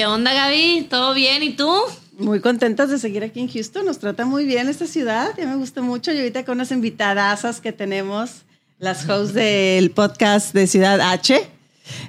¿Qué 0.00 0.06
onda, 0.06 0.32
Gaby? 0.32 0.86
¿Todo 0.88 1.12
bien? 1.12 1.42
¿Y 1.42 1.50
tú? 1.50 1.70
Muy 2.18 2.40
contentos 2.40 2.88
de 2.88 2.98
seguir 2.98 3.22
aquí 3.22 3.38
en 3.38 3.48
Houston. 3.48 3.84
Nos 3.84 3.98
trata 3.98 4.24
muy 4.24 4.46
bien 4.46 4.66
esta 4.70 4.86
ciudad. 4.86 5.34
Ya 5.36 5.46
me 5.46 5.56
gusta 5.56 5.82
mucho. 5.82 6.10
Y 6.10 6.16
ahorita 6.16 6.42
con 6.46 6.54
unas 6.54 6.72
invitadasas 6.72 7.60
que 7.60 7.70
tenemos, 7.72 8.46
las 8.78 9.06
hosts 9.06 9.34
del 9.34 9.90
podcast 9.90 10.54
de 10.54 10.66
Ciudad 10.68 11.02
H. 11.02 11.46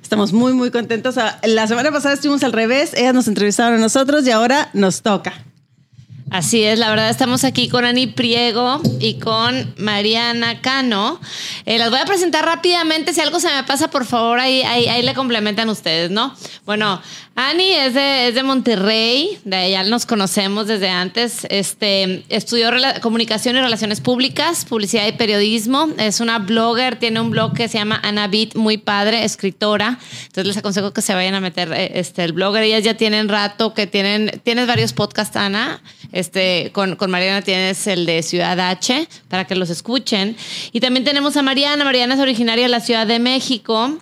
Estamos 0.02 0.32
muy, 0.32 0.54
muy 0.54 0.72
contentos. 0.72 1.16
La 1.44 1.68
semana 1.68 1.92
pasada 1.92 2.14
estuvimos 2.14 2.46
al 2.46 2.54
revés. 2.54 2.94
Ellas 2.94 3.14
nos 3.14 3.28
entrevistaron 3.28 3.74
a 3.74 3.82
nosotros 3.82 4.26
y 4.26 4.32
ahora 4.32 4.70
nos 4.72 5.02
toca. 5.02 5.34
Así 6.32 6.64
es, 6.64 6.80
la 6.80 6.90
verdad 6.90 7.10
estamos 7.10 7.44
aquí 7.44 7.68
con 7.68 7.84
Ani 7.84 8.08
Priego 8.08 8.82
y 9.02 9.16
con 9.16 9.76
Mariana 9.78 10.62
Cano. 10.62 11.20
Eh, 11.66 11.78
las 11.78 11.90
voy 11.90 12.00
a 12.00 12.06
presentar 12.06 12.46
rápidamente, 12.46 13.14
si 13.14 13.20
algo 13.20 13.42
se 13.42 13.50
me 13.54 13.62
pasa, 13.66 13.90
por 13.90 14.06
favor, 14.06 14.40
ahí, 14.40 14.62
ahí, 14.62 14.88
ahí 14.88 15.04
le 15.04 15.14
complementan 15.14 15.68
ustedes, 15.68 16.10
¿no? 16.10 16.34
Bueno, 16.66 17.02
Ani 17.50 17.72
es 17.72 17.96
de, 17.96 18.28
es 18.28 18.36
de 18.36 18.44
Monterrey, 18.44 19.40
de 19.46 19.56
allá 19.56 19.84
nos 19.86 20.06
conocemos 20.06 20.68
desde 20.68 20.90
antes. 20.90 21.48
Este, 21.50 22.24
estudió 22.30 22.70
comunicación 23.02 23.56
y 23.56 23.62
relaciones 23.62 24.00
públicas, 24.00 24.64
publicidad 24.64 25.08
y 25.08 25.14
periodismo. 25.14 25.90
Es 25.98 26.20
una 26.20 26.38
blogger, 26.38 26.98
tiene 26.98 27.20
un 27.20 27.32
blog 27.32 27.56
que 27.56 27.68
se 27.68 27.80
llama 27.80 28.00
Ana 28.04 28.28
Beat, 28.28 28.54
muy 28.54 28.78
padre, 28.78 29.24
escritora. 29.26 29.98
Entonces 30.22 30.46
les 30.46 30.58
aconsejo 30.58 30.94
que 30.94 31.02
se 31.02 31.16
vayan 31.16 31.34
a 31.34 31.40
meter 31.40 31.74
eh, 31.74 31.94
este, 31.96 32.24
el 32.24 32.34
blogger. 32.34 32.62
Ellas 32.62 32.84
ya 32.84 32.94
tienen 32.94 33.28
rato 33.28 33.74
que 33.74 33.88
tienen, 33.88 34.40
tienes 34.44 34.68
varios 34.68 34.94
podcasts, 34.94 35.36
Ana. 35.36 35.82
Este, 36.12 36.72
con, 36.74 36.96
con 36.96 37.10
Mariana 37.10 37.42
tienes 37.42 37.88
el 37.88 38.06
de 38.06 38.22
Ciudad 38.22 38.60
H, 38.60 39.08
para 39.30 39.48
que 39.48 39.56
los 39.56 39.70
escuchen. 39.70 40.36
Y 40.74 40.80
también 40.80 41.06
tenemos 41.06 41.38
a 41.38 41.42
Mariana. 41.42 41.86
Mariana 41.86 42.14
es 42.14 42.20
originaria 42.20 42.66
de 42.66 42.70
la 42.70 42.82
Ciudad 42.82 43.08
de 43.08 43.18
México. 43.18 43.98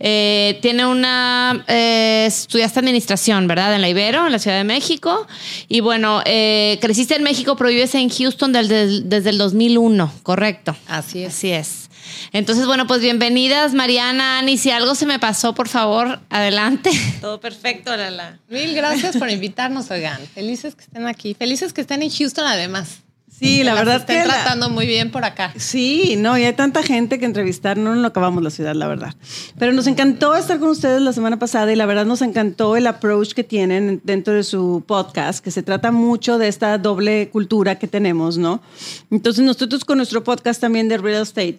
Eh, 0.00 0.58
tiene 0.62 0.86
una 0.86 1.64
eh, 1.68 2.28
estudiaste 2.72 2.80
administración, 2.80 3.46
¿verdad? 3.46 3.74
En 3.74 3.80
la 3.80 3.88
Ibero, 3.88 4.26
en 4.26 4.32
la 4.32 4.38
Ciudad 4.38 4.56
de 4.56 4.64
México. 4.64 5.26
Y 5.68 5.80
bueno, 5.80 6.22
eh, 6.24 6.78
creciste 6.80 7.14
en 7.14 7.22
México, 7.22 7.56
pero 7.56 7.70
vives 7.70 7.94
en 7.94 8.08
Houston 8.08 8.52
desde, 8.52 9.02
desde 9.02 9.30
el 9.30 9.38
2001, 9.38 10.12
¿correcto? 10.22 10.74
Así 10.88 11.22
es. 11.22 11.34
Así 11.34 11.50
es. 11.50 11.90
Entonces, 12.32 12.66
bueno, 12.66 12.86
pues 12.86 13.00
bienvenidas, 13.00 13.74
Mariana, 13.74 14.38
Ani. 14.38 14.56
Si 14.56 14.70
algo 14.70 14.94
se 14.94 15.06
me 15.06 15.18
pasó, 15.18 15.54
por 15.54 15.68
favor, 15.68 16.20
adelante. 16.30 16.90
Todo 17.20 17.40
perfecto, 17.40 17.94
Lala. 17.96 18.38
Mil 18.48 18.74
gracias 18.74 19.16
por 19.16 19.30
invitarnos, 19.30 19.90
oigan. 19.90 20.20
Felices 20.34 20.74
que 20.74 20.84
estén 20.84 21.06
aquí. 21.06 21.34
Felices 21.34 21.72
que 21.72 21.82
estén 21.82 22.02
en 22.02 22.10
Houston, 22.10 22.46
además. 22.46 23.02
Sí, 23.38 23.64
la 23.64 23.74
verdad 23.74 23.96
están 23.96 24.24
tratando 24.24 24.70
muy 24.70 24.86
bien 24.86 25.10
por 25.10 25.24
acá. 25.24 25.52
Sí, 25.56 26.16
no, 26.16 26.38
y 26.38 26.44
hay 26.44 26.52
tanta 26.52 26.82
gente 26.82 27.18
que 27.18 27.24
entrevistar, 27.24 27.76
no 27.76 27.94
lo 27.94 28.06
acabamos 28.06 28.42
la 28.42 28.50
ciudad, 28.50 28.74
la 28.74 28.86
verdad. 28.86 29.14
Pero 29.58 29.72
nos 29.72 29.86
encantó 29.86 30.36
estar 30.36 30.60
con 30.60 30.68
ustedes 30.68 31.00
la 31.00 31.12
semana 31.12 31.38
pasada 31.38 31.72
y 31.72 31.76
la 31.76 31.86
verdad 31.86 32.06
nos 32.06 32.22
encantó 32.22 32.76
el 32.76 32.86
approach 32.86 33.32
que 33.32 33.42
tienen 33.42 34.00
dentro 34.04 34.34
de 34.34 34.44
su 34.44 34.84
podcast, 34.86 35.42
que 35.42 35.50
se 35.50 35.62
trata 35.62 35.90
mucho 35.90 36.38
de 36.38 36.46
esta 36.46 36.78
doble 36.78 37.30
cultura 37.30 37.78
que 37.78 37.88
tenemos, 37.88 38.38
¿no? 38.38 38.62
Entonces 39.10 39.44
nosotros 39.44 39.84
con 39.84 39.96
nuestro 39.96 40.22
podcast 40.22 40.60
también 40.60 40.88
de 40.88 40.98
real 40.98 41.22
estate 41.22 41.58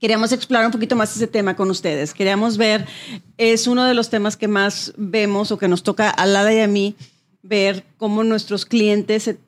queríamos 0.00 0.32
explorar 0.32 0.64
un 0.66 0.72
poquito 0.72 0.96
más 0.96 1.14
ese 1.14 1.26
tema 1.26 1.54
con 1.54 1.70
ustedes. 1.70 2.14
Queríamos 2.14 2.56
ver, 2.56 2.86
es 3.36 3.66
uno 3.66 3.84
de 3.84 3.94
los 3.94 4.08
temas 4.08 4.36
que 4.36 4.48
más 4.48 4.94
vemos 4.96 5.52
o 5.52 5.58
que 5.58 5.68
nos 5.68 5.82
toca 5.82 6.08
a 6.08 6.24
Lada 6.24 6.54
y 6.54 6.60
a 6.60 6.66
mí, 6.66 6.96
ver 7.42 7.84
cómo 7.98 8.24
nuestros 8.24 8.64
clientes 8.64 9.24
se 9.24 9.38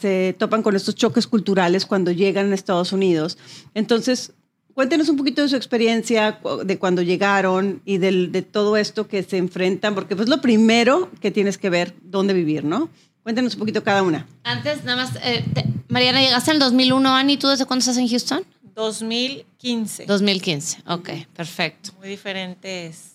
se 0.00 0.34
topan 0.38 0.62
con 0.62 0.74
estos 0.74 0.94
choques 0.94 1.26
culturales 1.26 1.86
cuando 1.86 2.10
llegan 2.10 2.50
a 2.50 2.54
Estados 2.54 2.92
Unidos. 2.92 3.38
Entonces, 3.74 4.32
cuéntenos 4.74 5.08
un 5.08 5.16
poquito 5.16 5.42
de 5.42 5.48
su 5.48 5.56
experiencia, 5.56 6.40
de 6.64 6.78
cuando 6.78 7.02
llegaron 7.02 7.80
y 7.84 7.98
de 7.98 8.42
todo 8.42 8.76
esto 8.76 9.06
que 9.06 9.22
se 9.22 9.36
enfrentan, 9.36 9.94
porque 9.94 10.16
pues 10.16 10.28
lo 10.28 10.40
primero 10.40 11.10
que 11.20 11.30
tienes 11.30 11.56
que 11.58 11.70
ver 11.70 11.94
dónde 12.02 12.34
vivir, 12.34 12.64
¿no? 12.64 12.90
Cuéntenos 13.22 13.54
un 13.54 13.60
poquito 13.60 13.82
cada 13.82 14.02
una. 14.02 14.26
Antes, 14.42 14.84
nada 14.84 15.04
más, 15.04 15.16
eh, 15.22 15.44
Mariana, 15.88 16.20
llegaste 16.20 16.50
en 16.50 16.56
el 16.56 16.60
2001, 16.60 17.14
Ani, 17.14 17.36
¿tú 17.38 17.48
desde 17.48 17.64
cuándo 17.64 17.80
estás 17.80 17.96
en 17.96 18.08
Houston? 18.08 18.44
2015. 18.74 20.06
2015, 20.06 20.82
ok, 20.86 21.10
perfecto. 21.34 21.90
Muy 21.98 22.08
diferentes 22.08 23.13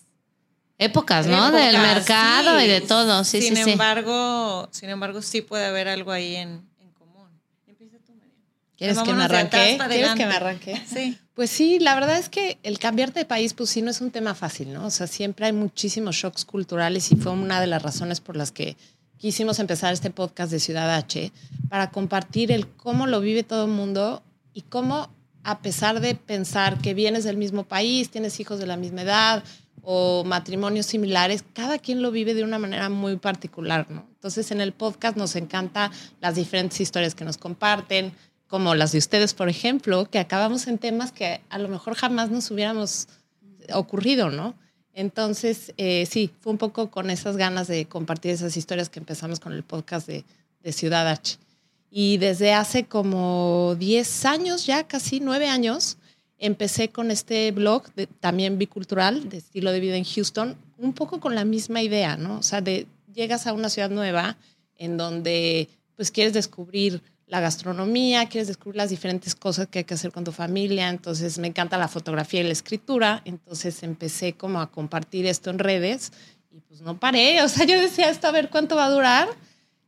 épocas, 0.80 1.26
¿no? 1.26 1.52
Del 1.52 1.78
mercado 1.78 2.60
y 2.60 2.66
de 2.66 2.80
todo. 2.80 3.22
Sí, 3.22 3.42
sin 3.42 3.54
sí, 3.54 3.70
embargo, 3.72 4.68
sin 4.72 4.88
embargo, 4.88 5.20
sí 5.22 5.42
puede 5.42 5.66
haber 5.66 5.88
algo 5.88 6.10
ahí 6.10 6.36
en, 6.36 6.66
común. 6.98 7.28
Empieza 7.66 7.98
tú, 7.98 8.14
María. 8.14 8.34
¿Quieres 8.76 8.98
que 8.98 9.12
me 9.12 9.24
arranque? 9.24 9.78
¿Quieres 9.88 10.14
que 10.14 10.26
me 10.26 10.34
arranque? 10.34 10.82
Sí. 10.92 11.18
Pues 11.34 11.50
sí, 11.50 11.78
la 11.78 11.94
verdad 11.94 12.18
es 12.18 12.28
que 12.28 12.58
el 12.62 12.78
cambiarte 12.78 13.20
de 13.20 13.24
país, 13.26 13.54
pues 13.54 13.70
sí, 13.70 13.82
no 13.82 13.90
es 13.90 14.00
un 14.00 14.10
tema 14.10 14.34
fácil, 14.34 14.72
¿no? 14.72 14.86
O 14.86 14.90
sea, 14.90 15.06
siempre 15.06 15.46
hay 15.46 15.52
muchísimos 15.52 16.16
shocks 16.16 16.44
culturales 16.44 17.12
y 17.12 17.16
fue 17.16 17.32
una 17.32 17.60
de 17.60 17.66
las 17.66 17.82
razones 17.82 18.20
por 18.20 18.36
las 18.36 18.50
que 18.50 18.76
quisimos 19.18 19.58
empezar 19.58 19.92
este 19.92 20.10
podcast 20.10 20.50
de 20.50 20.60
Ciudad 20.60 20.94
H 20.94 21.30
para 21.68 21.90
compartir 21.90 22.50
el 22.52 22.66
cómo 22.66 23.06
lo 23.06 23.20
vive 23.20 23.42
todo 23.42 23.66
el 23.66 23.70
mundo 23.70 24.22
y 24.54 24.62
cómo, 24.62 25.10
a 25.44 25.60
pesar 25.60 26.00
de 26.00 26.14
pensar 26.14 26.78
que 26.78 26.94
vienes 26.94 27.24
del 27.24 27.36
mismo 27.36 27.64
país, 27.64 28.10
tienes 28.10 28.40
hijos 28.40 28.58
de 28.58 28.66
la 28.66 28.76
misma 28.76 29.02
edad, 29.02 29.44
o 29.82 30.24
matrimonios 30.24 30.86
similares, 30.86 31.44
cada 31.54 31.78
quien 31.78 32.02
lo 32.02 32.10
vive 32.10 32.34
de 32.34 32.44
una 32.44 32.58
manera 32.58 32.88
muy 32.88 33.16
particular, 33.16 33.90
¿no? 33.90 34.06
Entonces 34.14 34.50
en 34.50 34.60
el 34.60 34.72
podcast 34.72 35.16
nos 35.16 35.36
encanta 35.36 35.90
las 36.20 36.34
diferentes 36.34 36.80
historias 36.80 37.14
que 37.14 37.24
nos 37.24 37.38
comparten, 37.38 38.12
como 38.46 38.74
las 38.74 38.92
de 38.92 38.98
ustedes, 38.98 39.32
por 39.32 39.48
ejemplo, 39.48 40.10
que 40.10 40.18
acabamos 40.18 40.66
en 40.66 40.78
temas 40.78 41.12
que 41.12 41.40
a 41.50 41.58
lo 41.58 41.68
mejor 41.68 41.94
jamás 41.94 42.30
nos 42.30 42.50
hubiéramos 42.50 43.06
ocurrido, 43.72 44.30
¿no? 44.30 44.54
Entonces, 44.92 45.72
eh, 45.76 46.04
sí, 46.10 46.32
fue 46.40 46.52
un 46.52 46.58
poco 46.58 46.90
con 46.90 47.10
esas 47.10 47.36
ganas 47.36 47.68
de 47.68 47.86
compartir 47.86 48.32
esas 48.32 48.56
historias 48.56 48.88
que 48.88 48.98
empezamos 48.98 49.38
con 49.38 49.52
el 49.52 49.62
podcast 49.62 50.06
de, 50.06 50.24
de 50.62 50.72
Ciudad 50.72 51.08
H. 51.08 51.38
Y 51.90 52.18
desde 52.18 52.52
hace 52.52 52.84
como 52.84 53.76
10 53.78 54.24
años, 54.24 54.66
ya 54.66 54.86
casi 54.86 55.20
9 55.20 55.48
años, 55.48 55.96
empecé 56.40 56.88
con 56.88 57.10
este 57.10 57.52
blog 57.52 57.84
también 58.18 58.58
bicultural 58.58 59.28
de 59.28 59.36
estilo 59.36 59.70
de 59.70 59.80
vida 59.80 59.96
en 59.96 60.04
Houston, 60.04 60.56
un 60.78 60.94
poco 60.94 61.20
con 61.20 61.34
la 61.34 61.44
misma 61.44 61.82
idea, 61.82 62.16
¿no? 62.16 62.38
O 62.38 62.42
sea, 62.42 62.60
de 62.62 62.86
llegas 63.14 63.46
a 63.46 63.52
una 63.52 63.68
ciudad 63.68 63.90
nueva 63.90 64.36
en 64.76 64.96
donde 64.96 65.68
pues 65.94 66.10
quieres 66.10 66.32
descubrir 66.32 67.02
la 67.26 67.40
gastronomía, 67.40 68.26
quieres 68.26 68.48
descubrir 68.48 68.76
las 68.76 68.90
diferentes 68.90 69.34
cosas 69.34 69.68
que 69.68 69.80
hay 69.80 69.84
que 69.84 69.94
hacer 69.94 70.10
con 70.10 70.24
tu 70.24 70.32
familia, 70.32 70.88
entonces 70.88 71.38
me 71.38 71.46
encanta 71.46 71.78
la 71.78 71.86
fotografía 71.86 72.40
y 72.40 72.44
la 72.44 72.52
escritura, 72.52 73.22
entonces 73.24 73.82
empecé 73.82 74.32
como 74.32 74.60
a 74.60 74.70
compartir 74.70 75.26
esto 75.26 75.50
en 75.50 75.58
redes 75.58 76.12
y 76.50 76.60
pues 76.60 76.80
no 76.80 76.98
paré, 76.98 77.42
o 77.42 77.48
sea, 77.48 77.66
yo 77.66 77.78
decía 77.78 78.10
esto 78.10 78.26
a 78.26 78.32
ver 78.32 78.48
cuánto 78.48 78.74
va 78.74 78.86
a 78.86 78.90
durar 78.90 79.28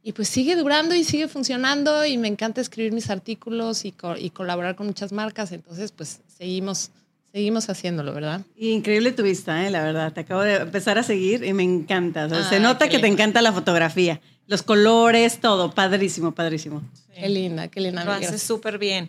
y 0.03 0.13
pues 0.13 0.29
sigue 0.29 0.57
durando 0.57 0.95
y 0.95 1.05
sigue 1.05 1.29
funcionando 1.29 2.05
y 2.05 2.19
me 2.19 2.29
encanta 2.29 2.61
escribir 2.61 2.93
mis 2.93 3.09
artículos 3.09 3.85
y, 3.85 3.95
y 4.19 4.31
colaborar 4.31 4.75
con 4.75 4.87
muchas 4.87 5.13
marcas. 5.13 5.53
Entonces, 5.53 5.93
pues 5.93 6.21
seguimos, 6.37 6.91
seguimos 7.33 7.69
haciéndolo, 7.69 8.13
¿verdad? 8.13 8.41
increíble 8.57 9.13
tu 9.13 9.23
vista, 9.23 9.65
¿eh? 9.67 9.71
la 9.71 9.83
verdad. 9.83 10.13
Te 10.13 10.21
acabo 10.21 10.43
de 10.43 10.57
empezar 10.57 10.99
a 10.99 11.05
seguir 11.05 11.45
y 11.45 11.53
me 11.53 11.63
encanta. 11.63 12.29
se 12.49 12.59
nota 12.59 12.89
que 12.89 12.99
te 12.99 13.07
encanta 13.07 13.43
la 13.43 13.53
fotografía, 13.53 14.21
los 14.49 14.63
colores, 14.63 15.41
todo. 15.41 15.73
Padrísimo, 15.73 16.33
padrísimo. 16.33 16.83
Qué 17.15 17.29
linda, 17.29 17.69
qué 17.69 17.81
linda. 17.81 18.05
Lo 18.05 18.13
haces 18.13 18.43
súper 18.43 18.79
bien. 18.79 19.09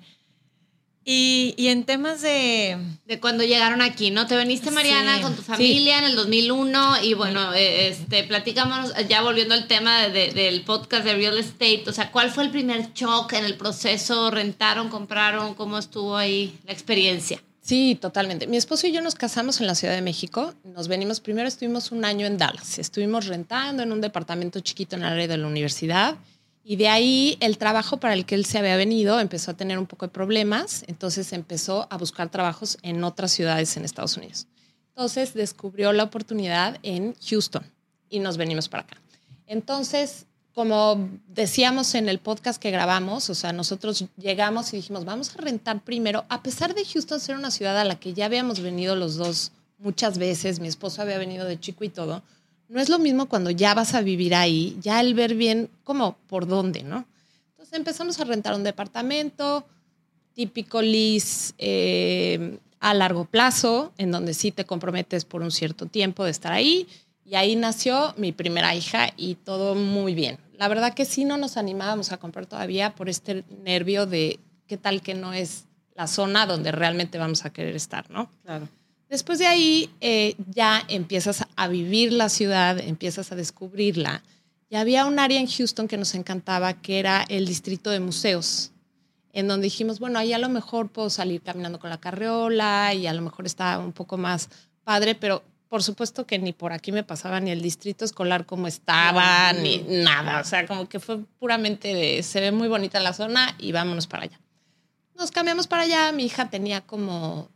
Y, 1.05 1.53
y, 1.57 1.67
en 1.67 1.83
temas 1.83 2.21
de... 2.21 2.77
De 3.05 3.19
cuando 3.19 3.43
llegaron 3.43 3.81
aquí, 3.81 4.09
¿no? 4.09 4.25
Te 4.25 4.35
veniste, 4.37 4.71
Mariana, 4.71 5.21
con 5.21 5.35
tu 5.35 5.41
familia 5.41 5.99
en 5.99 6.05
el 6.05 6.15
2001 6.15 7.03
y 7.03 7.13
bueno, 7.13 7.53
eh, 7.53 7.89
este, 7.89 8.23
platicamos, 8.23 8.93
ya 9.09 9.21
volviendo 9.21 9.53
al 9.53 9.67
tema 9.67 10.07
del 10.07 10.61
podcast 10.61 11.03
de 11.03 11.15
real 11.15 11.37
estate, 11.37 11.83
o 11.87 11.91
sea, 11.91 12.11
¿cuál 12.11 12.31
fue 12.31 12.45
el 12.45 12.51
primer 12.51 12.93
shock 12.93 13.33
en 13.33 13.43
el 13.43 13.55
proceso? 13.55 14.31
¿Rentaron, 14.31 14.87
compraron? 14.87 15.55
¿Cómo 15.55 15.77
estuvo 15.77 16.15
ahí 16.15 16.57
la 16.65 16.71
experiencia? 16.71 17.41
Sí, 17.63 17.97
totalmente. 17.99 18.45
Mi 18.45 18.57
esposo 18.57 18.87
y 18.87 18.91
yo 18.91 19.01
nos 19.01 19.15
casamos 19.15 19.61
en 19.61 19.67
la 19.67 19.75
Ciudad 19.75 19.93
de 19.93 20.01
México. 20.01 20.53
Nos 20.65 20.89
venimos, 20.89 21.21
primero 21.21 21.47
estuvimos 21.47 21.93
un 21.93 22.03
año 22.03 22.25
en 22.25 22.37
Dallas. 22.37 22.77
Estuvimos 22.77 23.27
rentando 23.27 23.83
en 23.83 23.91
un 23.93 24.01
departamento 24.01 24.59
chiquito 24.59 24.97
en 24.97 25.03
el 25.03 25.13
área 25.13 25.27
de 25.27 25.37
la 25.37 25.47
universidad 25.47 26.17
y 26.63 26.77
de 26.77 26.87
ahí 26.87 27.37
el 27.41 27.57
trabajo 27.57 27.97
para 27.97 28.13
el 28.13 28.25
que 28.25 28.35
él 28.35 28.45
se 28.45 28.57
había 28.57 28.77
venido 28.77 29.19
empezó 29.19 29.51
a 29.51 29.53
tener 29.55 29.77
un 29.77 29.85
poco 29.85 30.05
de 30.05 30.11
problemas, 30.11 30.83
entonces 30.87 31.33
empezó 31.33 31.87
a 31.89 31.97
buscar 31.97 32.29
trabajos 32.29 32.77
en 32.81 33.03
otras 33.03 33.31
ciudades 33.31 33.75
en 33.75 33.83
Estados 33.83 34.15
Unidos. 34.15 34.47
Entonces 34.89 35.33
descubrió 35.33 35.91
la 35.91 36.03
oportunidad 36.03 36.79
en 36.83 37.15
Houston 37.27 37.63
y 38.09 38.19
nos 38.19 38.37
venimos 38.37 38.69
para 38.69 38.83
acá. 38.83 38.97
Entonces, 39.45 40.25
como 40.53 41.09
decíamos 41.27 41.95
en 41.95 42.07
el 42.07 42.19
podcast 42.19 42.61
que 42.61 42.71
grabamos, 42.71 43.29
o 43.29 43.35
sea, 43.35 43.51
nosotros 43.51 44.05
llegamos 44.17 44.71
y 44.71 44.77
dijimos, 44.77 45.03
vamos 45.03 45.35
a 45.35 45.41
rentar 45.41 45.81
primero, 45.83 46.25
a 46.29 46.43
pesar 46.43 46.75
de 46.75 46.85
Houston 46.85 47.19
ser 47.19 47.35
una 47.35 47.51
ciudad 47.51 47.77
a 47.77 47.83
la 47.83 47.99
que 47.99 48.13
ya 48.13 48.25
habíamos 48.25 48.61
venido 48.61 48.95
los 48.95 49.15
dos 49.15 49.51
muchas 49.79 50.17
veces, 50.17 50.59
mi 50.59 50.67
esposo 50.69 51.01
había 51.01 51.17
venido 51.17 51.45
de 51.45 51.59
chico 51.59 51.83
y 51.83 51.89
todo, 51.89 52.21
no 52.73 52.81
es 52.81 52.89
lo 52.89 52.97
mismo 52.97 53.27
cuando 53.27 53.51
ya 53.51 53.75
vas 53.75 53.93
a 53.93 54.01
vivir 54.01 54.33
ahí, 54.33 54.75
ya 54.81 54.99
el 54.99 55.13
ver 55.13 55.35
bien 55.35 55.69
como 55.83 56.17
por 56.27 56.47
dónde, 56.47 56.81
¿no? 56.81 57.05
Entonces 57.51 57.77
empezamos 57.77 58.19
a 58.19 58.23
rentar 58.23 58.55
un 58.55 58.63
departamento, 58.63 59.63
típico 60.33 60.81
lease 60.81 61.53
eh, 61.59 62.57
a 62.79 62.95
largo 62.95 63.25
plazo, 63.25 63.93
en 63.99 64.09
donde 64.09 64.33
sí 64.33 64.51
te 64.51 64.65
comprometes 64.65 65.23
por 65.23 65.43
un 65.43 65.51
cierto 65.51 65.85
tiempo 65.85 66.23
de 66.25 66.31
estar 66.31 66.51
ahí. 66.51 66.87
Y 67.23 67.35
ahí 67.35 67.55
nació 67.55 68.15
mi 68.17 68.31
primera 68.31 68.73
hija 68.73 69.13
y 69.17 69.35
todo 69.35 69.75
muy 69.75 70.15
bien. 70.15 70.39
La 70.57 70.67
verdad 70.67 70.95
que 70.95 71.05
sí 71.05 71.25
no 71.25 71.37
nos 71.37 71.57
animábamos 71.57 72.11
a 72.11 72.17
comprar 72.17 72.47
todavía 72.47 72.95
por 72.95 73.07
este 73.07 73.43
nervio 73.63 74.07
de 74.07 74.39
qué 74.65 74.77
tal 74.77 75.03
que 75.03 75.13
no 75.13 75.31
es 75.31 75.65
la 75.93 76.07
zona 76.07 76.47
donde 76.47 76.71
realmente 76.71 77.19
vamos 77.19 77.45
a 77.45 77.51
querer 77.51 77.75
estar, 77.75 78.09
¿no? 78.09 78.31
Claro. 78.43 78.67
Después 79.13 79.37
de 79.37 79.45
ahí 79.45 79.91
eh, 80.01 80.33
ya 80.47 80.83
empiezas 80.87 81.45
a 81.55 81.67
vivir 81.67 82.11
la 82.11 82.29
ciudad, 82.29 82.79
empiezas 82.79 83.31
a 83.31 83.35
descubrirla. 83.35 84.23
Y 84.71 84.75
había 84.75 85.05
un 85.05 85.19
área 85.19 85.39
en 85.39 85.45
Houston 85.45 85.87
que 85.87 85.97
nos 85.97 86.15
encantaba, 86.15 86.73
que 86.73 86.97
era 86.97 87.23
el 87.29 87.45
distrito 87.45 87.91
de 87.91 87.99
museos, 87.99 88.71
en 89.31 89.47
donde 89.47 89.65
dijimos, 89.65 89.99
bueno, 89.99 90.17
ahí 90.17 90.33
a 90.33 90.39
lo 90.39 90.49
mejor 90.49 90.89
puedo 90.89 91.11
salir 91.11 91.43
caminando 91.43 91.77
con 91.77 91.91
la 91.91 91.99
carriola 91.99 92.95
y 92.95 93.05
a 93.05 93.13
lo 93.13 93.21
mejor 93.21 93.45
está 93.45 93.77
un 93.77 93.93
poco 93.93 94.17
más 94.17 94.49
padre, 94.83 95.13
pero 95.13 95.43
por 95.69 95.83
supuesto 95.83 96.25
que 96.25 96.39
ni 96.39 96.51
por 96.51 96.73
aquí 96.73 96.91
me 96.91 97.03
pasaba 97.03 97.39
ni 97.39 97.51
el 97.51 97.61
distrito 97.61 98.05
escolar 98.05 98.47
como 98.47 98.65
estaba, 98.65 99.53
ni 99.53 99.77
nada. 99.87 100.41
O 100.41 100.43
sea, 100.43 100.65
como 100.65 100.89
que 100.89 100.99
fue 100.99 101.19
puramente 101.37 101.93
de, 101.93 102.23
se 102.23 102.41
ve 102.41 102.51
muy 102.51 102.67
bonita 102.67 102.99
la 102.99 103.13
zona 103.13 103.53
y 103.59 103.73
vámonos 103.73 104.07
para 104.07 104.23
allá. 104.23 104.39
Nos 105.15 105.29
cambiamos 105.29 105.67
para 105.67 105.83
allá, 105.83 106.11
mi 106.13 106.25
hija 106.25 106.49
tenía 106.49 106.81
como 106.81 107.52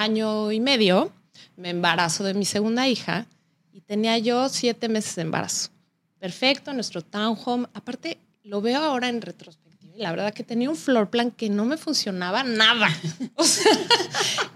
año 0.00 0.50
y 0.50 0.60
medio, 0.60 1.12
me 1.56 1.70
embarazo 1.70 2.24
de 2.24 2.34
mi 2.34 2.44
segunda 2.44 2.88
hija 2.88 3.26
y 3.72 3.80
tenía 3.82 4.16
yo 4.18 4.48
siete 4.48 4.88
meses 4.88 5.14
de 5.16 5.22
embarazo. 5.22 5.70
Perfecto, 6.18 6.72
nuestro 6.72 7.02
townhome. 7.02 7.66
Aparte, 7.74 8.18
lo 8.42 8.60
veo 8.60 8.82
ahora 8.82 9.08
en 9.08 9.20
retrospectiva 9.22 9.94
y 9.96 10.00
la 10.00 10.10
verdad 10.10 10.32
que 10.32 10.42
tenía 10.42 10.70
un 10.70 10.76
floor 10.76 11.10
plan 11.10 11.30
que 11.30 11.50
no 11.50 11.64
me 11.64 11.76
funcionaba 11.76 12.42
nada. 12.44 12.88
O 13.36 13.44
sea, 13.44 13.72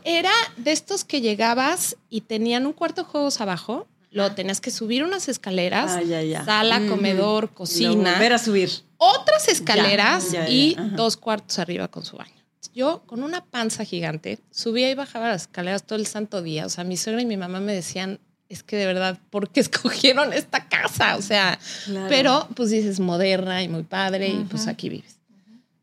era 0.04 0.32
de 0.56 0.72
estos 0.72 1.04
que 1.04 1.20
llegabas 1.20 1.96
y 2.10 2.22
tenían 2.22 2.66
un 2.66 2.72
cuarto 2.72 3.02
de 3.02 3.08
juegos 3.08 3.40
abajo, 3.40 3.86
lo 4.10 4.32
tenías 4.32 4.60
que 4.60 4.70
subir 4.70 5.02
unas 5.04 5.28
escaleras, 5.28 5.92
Ah, 5.92 6.02
ya, 6.02 6.22
ya. 6.22 6.44
sala, 6.44 6.80
comedor, 6.88 7.50
cocina 7.50 8.12
volver 8.12 8.32
a 8.32 8.38
subir. 8.38 8.70
otras 8.96 9.48
escaleras 9.48 10.30
Ya, 10.32 10.48
y 10.48 10.76
dos 10.92 11.16
cuartos 11.16 11.58
arriba 11.58 11.88
con 11.88 12.04
su 12.04 12.16
baño. 12.16 12.32
Yo, 12.74 13.02
con 13.06 13.22
una 13.22 13.44
panza 13.44 13.84
gigante, 13.84 14.40
subía 14.50 14.90
y 14.90 14.94
bajaba 14.94 15.28
las 15.28 15.42
escaleras 15.42 15.84
todo 15.84 15.98
el 15.98 16.06
santo 16.06 16.42
día. 16.42 16.66
O 16.66 16.68
sea, 16.68 16.82
mi 16.84 16.96
suegra 16.96 17.22
y 17.22 17.26
mi 17.26 17.36
mamá 17.36 17.60
me 17.60 17.72
decían, 17.72 18.18
es 18.48 18.62
que 18.62 18.76
de 18.76 18.86
verdad, 18.86 19.18
¿por 19.30 19.48
qué 19.50 19.60
escogieron 19.66 20.32
esta 20.32 20.68
casa? 20.68 21.16
O 21.16 21.22
sea, 21.22 21.58
Claro. 21.84 22.06
pero 22.08 22.48
pues 22.56 22.70
dices 22.70 22.98
moderna 23.00 23.62
y 23.62 23.68
muy 23.68 23.84
padre 23.84 24.28
y 24.28 24.44
pues 24.44 24.66
aquí 24.66 24.88
vives. 24.88 25.14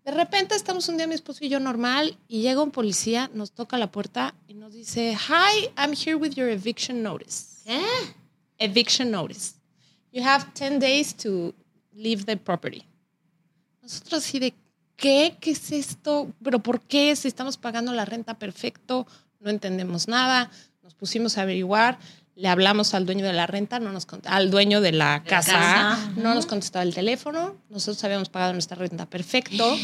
De 0.03 0.11
repente 0.11 0.55
estamos 0.55 0.89
un 0.89 0.97
día 0.97 1.05
mi 1.07 1.13
esposo 1.15 1.45
y 1.45 1.49
yo 1.49 1.59
normal 1.59 2.17
y 2.27 2.41
llega 2.41 2.61
un 2.63 2.71
policía, 2.71 3.29
nos 3.33 3.51
toca 3.51 3.77
la 3.77 3.91
puerta 3.91 4.33
y 4.47 4.55
nos 4.55 4.73
dice, 4.73 5.15
hi, 5.15 5.69
I'm 5.77 5.94
here 5.94 6.15
with 6.15 6.31
your 6.31 6.49
eviction 6.49 7.03
notice. 7.03 7.61
¿Eh? 7.65 7.81
Eviction 8.57 9.11
notice. 9.11 9.53
You 10.11 10.23
have 10.25 10.47
10 10.55 10.79
days 10.79 11.15
to 11.17 11.53
leave 11.94 12.25
the 12.25 12.35
property. 12.35 12.83
Nosotros 13.81 14.23
así 14.25 14.39
de, 14.39 14.53
¿qué? 15.01 15.36
¿Qué 15.42 15.51
es 15.51 15.71
esto? 15.71 16.31
¿Pero 16.42 16.59
por 16.59 16.80
qué? 16.80 17.13
Si 17.15 17.27
estamos 17.27 17.57
pagando 17.57 17.92
la 17.92 18.06
renta 18.06 18.36
perfecto, 18.36 19.07
no 19.39 19.50
entendemos 19.50 20.07
nada. 20.07 20.50
Nos 20.83 20.94
pusimos 20.94 21.38
a 21.38 21.42
averiguar, 21.42 21.98
le 22.36 22.48
hablamos 22.48 22.94
al 22.94 23.06
dueño 23.06 23.25
de 23.25 23.33
la 23.33 23.48
renta, 23.48 23.80
no 23.80 23.92
nos 23.92 24.07
al 24.25 24.51
dueño 24.51 24.80
de 24.80 24.92
la 24.92 25.24
casa, 25.24 25.53
casa. 25.53 26.13
no 26.15 26.36
nos 26.36 26.45
contestaba 26.45 26.83
el 26.83 26.94
teléfono. 26.94 27.57
Nosotros 27.69 28.01
habíamos 28.03 28.30
pagado 28.30 28.53
nuestra 28.53 28.77
renta 28.77 29.07
perfecto. 29.07 29.75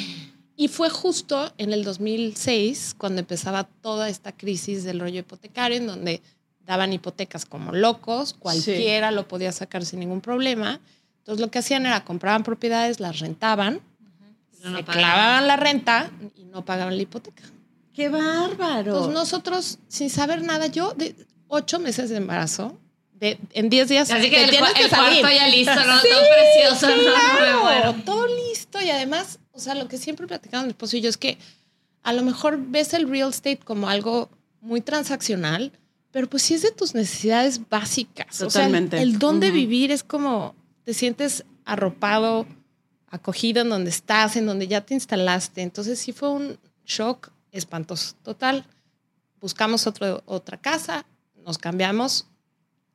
Y 0.55 0.69
fue 0.69 0.89
justo 0.89 1.51
en 1.57 1.73
el 1.73 1.83
2006 1.83 2.95
cuando 2.97 3.19
empezaba 3.19 3.63
toda 3.63 4.09
esta 4.09 4.31
crisis 4.31 4.83
del 4.83 4.99
rollo 4.99 5.19
hipotecario, 5.19 5.77
en 5.77 5.87
donde 5.87 6.21
daban 6.65 6.93
hipotecas 6.93 7.45
como 7.45 7.71
locos, 7.71 8.33
cualquiera 8.33 9.11
lo 9.11 9.27
podía 9.27 9.51
sacar 9.51 9.85
sin 9.85 9.99
ningún 9.99 10.21
problema. 10.21 10.79
Entonces 11.19 11.41
lo 11.41 11.49
que 11.49 11.59
hacían 11.59 11.85
era 11.85 12.03
compraban 12.03 12.43
propiedades, 12.43 12.99
las 12.99 13.19
rentaban, 13.19 13.81
No, 14.63 14.71
no 14.71 14.77
se 14.77 14.83
pagaban. 14.83 14.99
clavaban 15.13 15.47
la 15.47 15.55
renta 15.55 16.11
y 16.35 16.45
no 16.45 16.65
pagaban 16.65 16.95
la 16.95 17.01
hipoteca. 17.03 17.43
¡Qué 17.93 18.09
bárbaro! 18.09 18.91
Entonces 18.91 19.13
nosotros, 19.13 19.79
sin 19.87 20.09
saber 20.09 20.41
nada, 20.43 20.67
yo 20.67 20.93
de 20.93 21.15
ocho 21.47 21.79
meses 21.79 22.09
de 22.09 22.17
embarazo, 22.17 22.77
de, 23.13 23.39
en 23.53 23.69
diez 23.69 23.89
días 23.89 24.11
Así 24.11 24.29
que 24.29 24.43
el, 24.43 24.51
cua- 24.51 24.73
que 24.73 24.83
el 24.83 24.89
cuarto 24.89 25.15
salir. 25.21 25.25
ya 25.25 25.47
listo, 25.47 25.73
¿no? 25.75 25.99
Sí, 26.01 26.07
Todo 26.11 26.21
precioso, 26.35 26.95
¿no? 26.95 27.03
Claro, 27.03 27.57
Me 27.57 27.63
muero. 27.63 27.95
todo 28.05 28.27
listo 28.27 28.79
y 28.81 28.89
además, 28.91 29.39
o 29.53 29.59
sea, 29.59 29.73
lo 29.73 29.87
que 29.87 29.97
siempre 29.97 30.27
platicamos 30.27 30.65
mi 30.65 30.71
esposo 30.71 30.97
y 30.97 31.01
yo 31.01 31.09
es 31.09 31.17
que 31.17 31.37
a 32.03 32.13
lo 32.13 32.21
mejor 32.23 32.59
ves 32.59 32.93
el 32.93 33.09
real 33.09 33.29
estate 33.29 33.57
como 33.63 33.89
algo 33.89 34.29
muy 34.61 34.81
transaccional, 34.81 35.71
pero 36.11 36.27
pues 36.29 36.43
sí 36.43 36.53
es 36.53 36.61
de 36.61 36.71
tus 36.71 36.93
necesidades 36.93 37.67
básicas. 37.67 38.37
Totalmente. 38.37 38.95
O 38.95 38.99
sea, 38.99 39.03
el, 39.03 39.13
el 39.13 39.19
dónde 39.19 39.47
Ujú. 39.47 39.55
vivir 39.55 39.91
es 39.91 40.03
como 40.03 40.53
te 40.83 40.93
sientes 40.93 41.43
arropado, 41.65 42.45
acogido 43.09 43.61
en 43.61 43.69
donde 43.69 43.89
estás, 43.89 44.35
en 44.35 44.45
donde 44.45 44.67
ya 44.67 44.81
te 44.81 44.93
instalaste. 44.93 45.61
Entonces 45.61 45.99
sí 45.99 46.11
fue 46.11 46.29
un 46.29 46.59
shock 46.85 47.31
espantoso. 47.51 48.15
Total, 48.23 48.65
buscamos 49.39 49.87
otro, 49.87 50.23
otra 50.25 50.57
casa, 50.57 51.05
nos 51.45 51.57
cambiamos, 51.57 52.25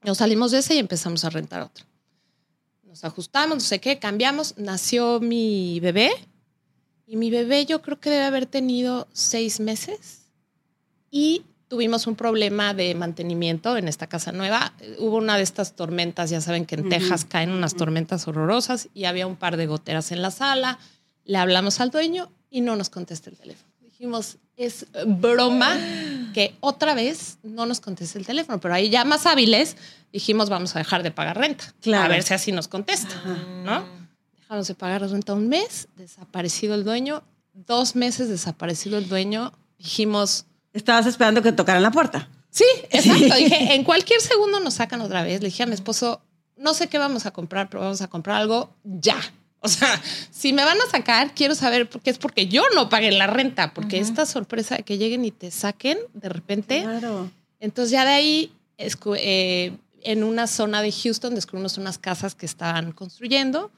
nos 0.03 0.19
salimos 0.19 0.50
de 0.50 0.59
esa 0.59 0.75
y 0.75 0.79
empezamos 0.79 1.25
a 1.25 1.31
rentar 1.31 1.62
otra. 1.62 1.87
Nos 2.85 3.05
ajustamos, 3.05 3.56
no 3.56 3.61
sé 3.61 3.81
qué, 3.81 3.99
cambiamos, 3.99 4.55
nació 4.59 5.20
mi 5.20 5.81
bebé 5.81 6.11
y 7.06 7.17
mi 7.17 7.31
bebé 7.31 7.65
yo 7.65 7.81
creo 7.81 7.99
que 7.99 8.11
debe 8.11 8.25
haber 8.25 8.47
tenido 8.47 9.08
seis 9.12 9.61
meses 9.61 10.31
y 11.11 11.44
tuvimos 11.73 12.07
un 12.07 12.17
problema 12.17 12.75
de 12.75 12.95
mantenimiento 12.95 13.79
en 13.79 13.89
esta 13.89 14.07
casa 14.07 14.31
nueva. 14.31 14.75
Hubo 14.99 15.17
una 15.17 15.39
de 15.39 15.43
estas 15.43 15.75
tormentas, 15.75 16.29
ya 16.29 16.43
saben 16.43 16.67
que 16.67 16.75
en. 16.75 16.91
Texas 16.91 17.25
caen 17.25 17.51
unas 17.51 17.77
tormentas 17.77 18.29
horrorosas 18.29 18.91
y 18.93 19.06
había 19.06 19.27
un 19.27 19.37
par 19.37 19.56
de 19.56 19.67
goteras 19.67 20.13
en 20.13 20.20
la 20.20 20.31
sala. 20.31 20.79
Le 21.25 21.39
hablamos 21.39 21.81
al 21.81 21.91
dueño 21.91 22.31
y 22.51 22.61
no 22.61 22.77
nos 22.77 22.91
contesta 22.91 23.31
el 23.31 23.39
teléfono. 23.39 23.73
Dijimos, 23.81 24.37
es 24.58 24.85
broma 25.06 25.79
que 26.35 26.56
otra 26.61 26.93
vez 26.93 27.39
no 27.43 27.65
nos 27.65 27.81
conteste 27.81 28.19
el 28.19 28.27
teléfono, 28.27 28.61
pero 28.61 28.75
ahí 28.75 28.91
ya 28.91 29.06
más 29.06 29.25
hábiles 29.25 29.79
dijimos, 30.13 30.51
vamos 30.51 30.77
a 30.77 30.79
dejar 30.79 31.03
de 31.03 31.11
pagar 31.11 31.39
renta. 31.39 31.73
Claro. 31.81 32.05
A 32.05 32.08
ver 32.08 32.23
si 32.23 32.35
así 32.35 32.53
nos 32.53 32.69
contesta, 32.69 33.15
¿no? 33.65 33.87
Dejamos 34.41 34.69
de 34.69 34.75
pagar 34.75 35.01
renta 35.11 35.32
un 35.32 35.49
mes, 35.49 35.89
desaparecido 35.96 36.75
el 36.75 36.85
dueño, 36.85 37.23
dos 37.55 37.96
meses 37.96 38.29
desaparecido 38.29 38.99
el 38.99 39.08
dueño. 39.08 39.55
Dijimos, 39.79 40.44
Estabas 40.72 41.06
esperando 41.06 41.43
que 41.43 41.52
tocaran 41.52 41.82
la 41.82 41.91
puerta. 41.91 42.29
Sí, 42.50 42.64
exacto. 42.91 43.34
Dije, 43.36 43.74
en 43.74 43.84
cualquier 43.84 44.20
segundo 44.20 44.60
nos 44.60 44.74
sacan 44.74 45.00
otra 45.00 45.22
vez. 45.22 45.41
Le 45.41 45.48
dije 45.48 45.62
a 45.62 45.67
mi 45.67 45.74
esposo, 45.74 46.22
no 46.56 46.74
sé 46.74 46.88
qué 46.88 46.98
vamos 46.98 47.26
a 47.26 47.31
comprar, 47.31 47.69
pero 47.69 47.82
vamos 47.82 48.02
a 48.02 48.08
comprar 48.08 48.36
algo 48.36 48.74
ya. 48.84 49.17
O 49.60 49.69
sea, 49.69 49.88
si 50.31 50.52
me 50.52 50.64
van 50.64 50.79
a 50.81 50.91
sacar, 50.91 51.34
quiero 51.34 51.55
saber 51.55 51.88
por 51.88 52.02
qué 52.02 52.10
es 52.10 52.19
porque 52.19 52.48
yo 52.48 52.64
no 52.74 52.88
pagué 52.88 53.12
la 53.12 53.29
renta, 53.29 53.72
porque 53.72 53.98
esta 53.98 54.26
sorpresa 54.26 54.76
de 54.76 54.82
que 54.82 54.98
lleguen 54.98 55.24
y 55.24 55.31
te 55.31 55.50
saquen 55.50 55.98
de 56.14 56.29
repente. 56.29 56.82
Claro. 56.82 57.31
Entonces 57.60 57.93
ya 57.93 58.05
de 58.05 58.10
ahí, 58.10 58.52
eh, 58.76 59.76
en 60.02 60.24
una 60.24 60.48
zona 60.48 60.82
de 60.82 60.91
Houston, 60.91 61.36
descubrimos 61.36 61.79
unas 61.79 61.96
casas 61.96 62.34
que 62.34 62.44
estaban 62.44 62.91
construyendo. 62.91 63.70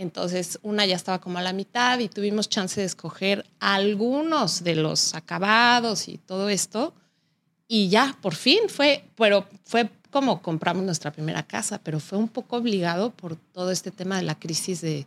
Entonces 0.00 0.58
una 0.62 0.86
ya 0.86 0.96
estaba 0.96 1.20
como 1.20 1.36
a 1.36 1.42
la 1.42 1.52
mitad 1.52 1.98
y 1.98 2.08
tuvimos 2.08 2.48
chance 2.48 2.80
de 2.80 2.86
escoger 2.86 3.44
algunos 3.58 4.64
de 4.64 4.74
los 4.74 5.14
acabados 5.14 6.08
y 6.08 6.16
todo 6.16 6.48
esto. 6.48 6.94
Y 7.68 7.90
ya, 7.90 8.16
por 8.22 8.34
fin 8.34 8.60
fue, 8.68 9.04
pero 9.14 9.46
fue 9.64 9.90
como 10.10 10.40
compramos 10.40 10.84
nuestra 10.84 11.12
primera 11.12 11.42
casa, 11.42 11.78
pero 11.84 12.00
fue 12.00 12.16
un 12.16 12.28
poco 12.28 12.56
obligado 12.56 13.10
por 13.10 13.36
todo 13.36 13.70
este 13.70 13.90
tema 13.90 14.16
de 14.16 14.22
la 14.22 14.38
crisis 14.38 14.80
de, 14.80 15.06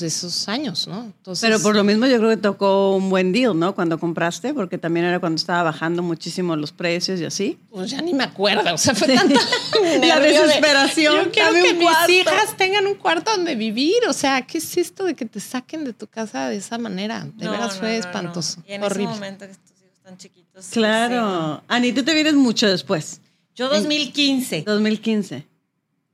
pues, 0.00 0.02
esos 0.16 0.48
años, 0.48 0.86
¿no? 0.88 1.02
Entonces, 1.04 1.42
Pero 1.46 1.60
por 1.60 1.74
lo 1.76 1.84
mismo 1.84 2.06
yo 2.06 2.16
creo 2.18 2.30
que 2.30 2.36
tocó 2.38 2.94
un 2.96 3.10
buen 3.10 3.32
deal, 3.32 3.58
¿no? 3.58 3.74
Cuando 3.74 3.98
compraste, 3.98 4.54
porque 4.54 4.78
también 4.78 5.06
era 5.06 5.20
cuando 5.20 5.36
estaba 5.36 5.62
bajando 5.64 6.02
muchísimo 6.02 6.56
los 6.56 6.72
precios 6.72 7.20
y 7.20 7.24
así. 7.24 7.58
Pues 7.70 7.90
ya 7.90 8.00
ni 8.00 8.14
me 8.14 8.24
acuerdo, 8.24 8.74
o 8.74 8.78
sea, 8.78 8.94
fue 8.94 9.08
tanta 9.14 9.34
La 9.82 9.98
nervio 9.98 10.40
de, 10.42 10.46
desesperación, 10.46 11.24
Yo 11.26 11.30
quiero 11.30 11.52
que 11.52 11.74
mis 11.74 11.82
cuarto". 11.82 12.12
hijas 12.12 12.56
tengan 12.56 12.86
un 12.86 12.94
cuarto 12.94 13.30
donde 13.32 13.54
vivir, 13.54 13.96
o 14.08 14.12
sea, 14.12 14.42
¿qué 14.42 14.58
es 14.58 14.76
esto 14.76 15.04
de 15.04 15.14
que 15.14 15.26
te 15.26 15.40
saquen 15.40 15.84
de 15.84 15.92
tu 15.92 16.06
casa 16.06 16.48
de 16.48 16.56
esa 16.56 16.78
manera? 16.78 17.26
De 17.36 17.44
No, 17.44 17.50
veras 17.52 17.74
no, 17.74 17.80
fue 17.80 17.88
no, 17.88 17.94
no. 17.94 18.00
espantoso, 18.00 18.62
Y 18.66 18.72
en 18.72 18.82
horrible. 18.82 19.04
ese 19.12 19.14
momento 19.20 19.46
que 19.46 19.52
tus 19.54 19.70
hijos 19.80 19.92
están 19.96 20.16
chiquitos. 20.16 20.64
sí, 20.64 20.72
Claro. 20.74 21.62
Ani, 21.68 21.92
tú 21.92 22.02
te 22.02 22.14
vienes 22.14 22.34
mucho 22.34 22.66
después, 22.68 23.04
sí. 23.04 23.20
Yo 23.54 23.68
2015. 23.68 24.62
2015. 24.66 25.46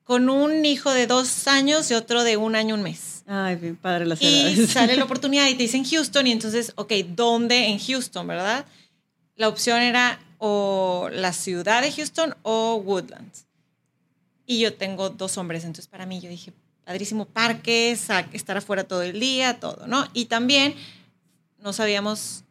con 0.03 0.29
un 0.31 0.65
hijo 0.65 0.91
de 0.93 1.07
dos 1.07 1.47
años 1.47 1.91
y 1.91 1.95
otro 1.95 2.25
de 2.25 2.37
un 2.37 2.57
año, 2.57 2.75
un 2.75 2.83
mes. 2.83 3.18
Ay, 3.31 3.57
bien 3.57 3.77
padre 3.77 4.07
las 4.07 4.23
Y 4.23 4.67
sale 4.69 4.97
la 4.97 5.05
oportunidad 5.05 5.47
y 5.49 5.55
te 5.55 5.65
dicen 5.65 5.85
Houston 5.85 6.27
y 6.27 6.33
entonces, 6.33 6.73
ok, 6.77 6.93
¿dónde 7.15 7.67
en 7.67 7.79
Houston, 7.79 8.27
verdad? 8.27 8.65
La 9.37 9.49
opción 9.49 9.83
era 9.83 10.19
o 10.39 11.11
la 11.13 11.35
ciudad 11.35 11.83
de 11.83 11.93
Houston 11.93 12.35
o 12.43 12.77
Woodlands. 12.77 13.47
Y 14.47 14.61
yo 14.61 14.73
tengo 14.73 15.11
dos 15.11 15.37
hombres, 15.37 15.65
entonces 15.65 15.89
para 15.89 16.07
mí 16.07 16.21
yo 16.21 16.31
dije, 16.31 16.55
padrísimo, 16.87 17.27
parques, 17.27 18.09
estar 18.33 18.57
afuera 18.57 18.85
todo 18.85 19.03
el 19.03 19.21
día, 19.21 19.61
todo, 19.61 19.87
¿no? 19.87 20.09
Y 20.15 20.25
también 20.25 20.75
no 21.59 21.75
sabíamos 21.75 22.45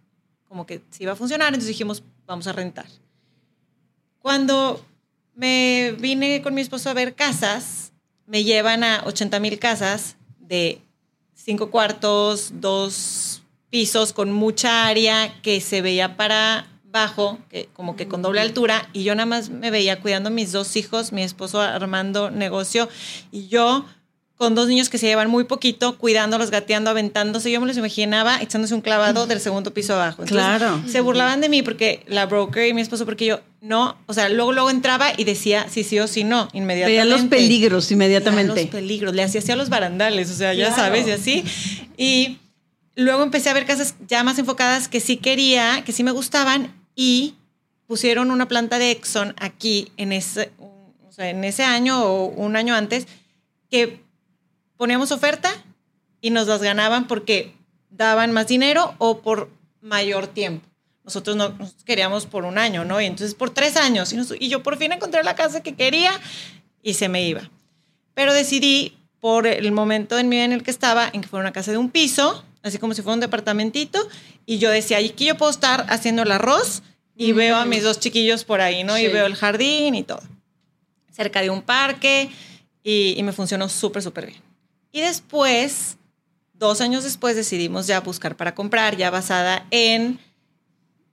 como 0.47 0.67
que 0.67 0.83
si 0.91 1.03
iba 1.03 1.13
a 1.13 1.15
funcionar, 1.15 1.47
entonces 1.47 1.69
dijimos, 1.69 2.03
vamos 2.27 2.45
a 2.45 2.53
rentar. 2.53 2.85
Cuando 4.19 4.85
me 5.33 5.95
vine 5.99 6.43
con 6.43 6.53
mi 6.53 6.61
esposo 6.61 6.91
a 6.91 6.93
ver 6.93 7.15
casas, 7.15 7.93
me 8.27 8.43
llevan 8.43 8.83
a 8.83 9.01
80 9.05 9.39
mil 9.39 9.57
casas 9.57 10.17
de 10.47 10.81
cinco 11.33 11.69
cuartos, 11.71 12.51
dos 12.55 13.41
pisos 13.69 14.13
con 14.13 14.31
mucha 14.31 14.87
área 14.87 15.41
que 15.41 15.61
se 15.61 15.81
veía 15.81 16.17
para 16.17 16.67
abajo, 16.93 17.37
que, 17.49 17.69
como 17.73 17.95
que 17.95 18.07
con 18.07 18.21
doble 18.21 18.41
altura, 18.41 18.89
y 18.93 19.03
yo 19.03 19.13
nada 19.13 19.25
más 19.25 19.49
me 19.49 19.71
veía 19.71 20.01
cuidando 20.01 20.29
a 20.29 20.31
mis 20.31 20.51
dos 20.51 20.75
hijos, 20.75 21.11
mi 21.11 21.21
esposo 21.21 21.61
armando 21.61 22.31
negocio, 22.31 22.89
y 23.31 23.47
yo 23.47 23.85
con 24.37 24.53
dos 24.53 24.67
niños 24.67 24.89
que 24.89 24.99
se 24.99 25.07
llevan 25.07 25.29
muy 25.29 25.45
poquito, 25.45 25.97
cuidándolos, 25.97 26.51
gateando, 26.51 26.91
aventándose. 26.91 27.51
Yo 27.51 27.59
me 27.59 27.65
los 27.65 27.75
imaginaba 27.75 28.39
echándose 28.39 28.75
un 28.75 28.81
clavado 28.81 29.25
del 29.25 29.39
segundo 29.39 29.73
piso 29.73 29.95
abajo. 29.95 30.21
Entonces, 30.21 30.45
Claro. 30.45 30.79
Se 30.87 31.01
burlaban 31.01 31.41
de 31.41 31.49
mí 31.49 31.63
porque 31.63 32.03
la 32.07 32.27
broker 32.27 32.67
y 32.67 32.73
mi 32.75 32.81
esposo, 32.81 33.03
porque 33.05 33.25
yo 33.25 33.39
no, 33.61 33.97
o 34.05 34.13
sea, 34.13 34.29
luego, 34.29 34.51
luego 34.53 34.69
entraba 34.69 35.11
y 35.17 35.23
decía 35.23 35.67
sí, 35.69 35.83
sí 35.83 35.99
o 35.99 36.07
sí 36.07 36.23
no, 36.23 36.47
inmediatamente. 36.53 37.01
Veía 37.03 37.05
los 37.05 37.25
peligros 37.25 37.89
Veía 37.89 37.95
inmediatamente. 37.95 38.61
Los 38.63 38.71
peligros, 38.71 39.15
le 39.15 39.23
hacía 39.23 39.39
así 39.41 39.51
a 39.51 39.55
los 39.55 39.69
barandales, 39.69 40.29
o 40.29 40.35
sea, 40.35 40.53
ya 40.53 40.67
Claro. 40.67 40.81
sabes, 40.83 41.07
y 41.07 41.11
así. 41.11 41.43
Y 41.97 42.37
luego 42.95 43.23
empecé 43.23 43.49
a 43.49 43.53
ver 43.53 43.65
casas 43.65 43.95
ya 44.07 44.23
más 44.23 44.37
enfocadas 44.39 44.87
que 44.87 44.99
sí 44.99 45.17
quería, 45.17 45.83
que 45.85 45.91
sí 45.91 46.03
me 46.03 46.11
gustaban, 46.11 46.73
y 46.95 47.35
pusieron 47.87 48.31
una 48.31 48.47
planta 48.47 48.79
de 48.79 48.91
Exxon 48.91 49.33
aquí 49.39 49.91
en 49.97 50.11
ese, 50.11 50.51
o 50.59 51.11
sea, 51.11 51.29
en 51.29 51.43
ese 51.43 51.63
año 51.63 52.03
o 52.03 52.25
un 52.25 52.55
año 52.55 52.75
antes, 52.75 53.07
que 53.71 54.01
poníamos 54.77 55.11
oferta 55.11 55.49
y 56.21 56.29
nos 56.29 56.47
las 56.47 56.61
ganaban 56.61 57.07
porque 57.07 57.53
daban 57.89 58.31
más 58.31 58.47
dinero 58.47 58.93
o 58.99 59.21
por 59.21 59.49
mayor 59.81 60.27
tiempo. 60.27 60.67
Nosotros 61.07 61.35
no 61.35 61.49
nosotros 61.49 61.83
queríamos 61.85 62.25
por 62.27 62.45
un 62.45 62.57
año, 62.59 62.85
¿no? 62.85 63.01
Y 63.01 63.05
entonces 63.05 63.33
por 63.33 63.49
tres 63.49 63.77
años. 63.77 64.13
Y, 64.13 64.17
nos- 64.17 64.33
y 64.39 64.49
yo 64.49 64.61
por 64.61 64.77
fin 64.77 64.91
encontré 64.91 65.23
la 65.23 65.35
casa 65.35 65.63
que 65.63 65.73
quería 65.73 66.11
y 66.83 66.93
se 66.93 67.07
me 67.09 67.25
iba. 67.25 67.49
Pero 68.13 68.33
decidí, 68.33 68.93
por 69.19 69.47
el 69.47 69.71
momento 69.71 70.19
en 70.19 70.29
mi 70.29 70.35
vida 70.35 70.45
en 70.45 70.51
el 70.51 70.61
que 70.63 70.69
estaba, 70.71 71.09
en 71.11 71.21
que 71.21 71.27
fuera 71.27 71.41
una 71.43 71.51
casa 71.53 71.71
de 71.71 71.77
un 71.77 71.89
piso, 71.89 72.43
así 72.61 72.77
como 72.77 72.93
si 72.93 73.01
fuera 73.01 73.15
un 73.15 73.19
departamentito, 73.19 73.99
y 74.45 74.59
yo 74.59 74.69
decía, 74.69 74.97
aquí 74.99 75.25
yo 75.25 75.35
puedo 75.37 75.49
estar 75.49 75.85
haciendo 75.89 76.21
el 76.23 76.31
arroz 76.31 76.83
y 77.15 77.31
veo 77.31 77.55
a 77.55 77.65
mis 77.65 77.81
dos 77.83 77.99
chiquillos 77.99 78.43
por 78.43 78.61
ahí, 78.61 78.83
¿no? 78.83 78.97
Y 78.97 79.07
veo 79.07 79.25
el 79.25 79.35
jardín 79.35 79.95
y 79.95 80.03
todo. 80.03 80.21
Cerca 81.11 81.41
de 81.41 81.49
un 81.49 81.61
parque 81.63 82.29
y, 82.83 83.15
y 83.17 83.23
me 83.23 83.31
funcionó 83.31 83.69
súper, 83.69 84.03
súper 84.03 84.27
bien. 84.27 84.41
Y 84.91 85.01
después, 85.01 85.97
dos 86.53 86.79
años 86.81 87.03
después, 87.03 87.35
decidimos 87.35 87.87
ya 87.87 88.01
buscar 88.01 88.35
para 88.35 88.53
comprar, 88.53 88.97
ya 88.97 89.09
basada 89.09 89.65
en 89.71 90.19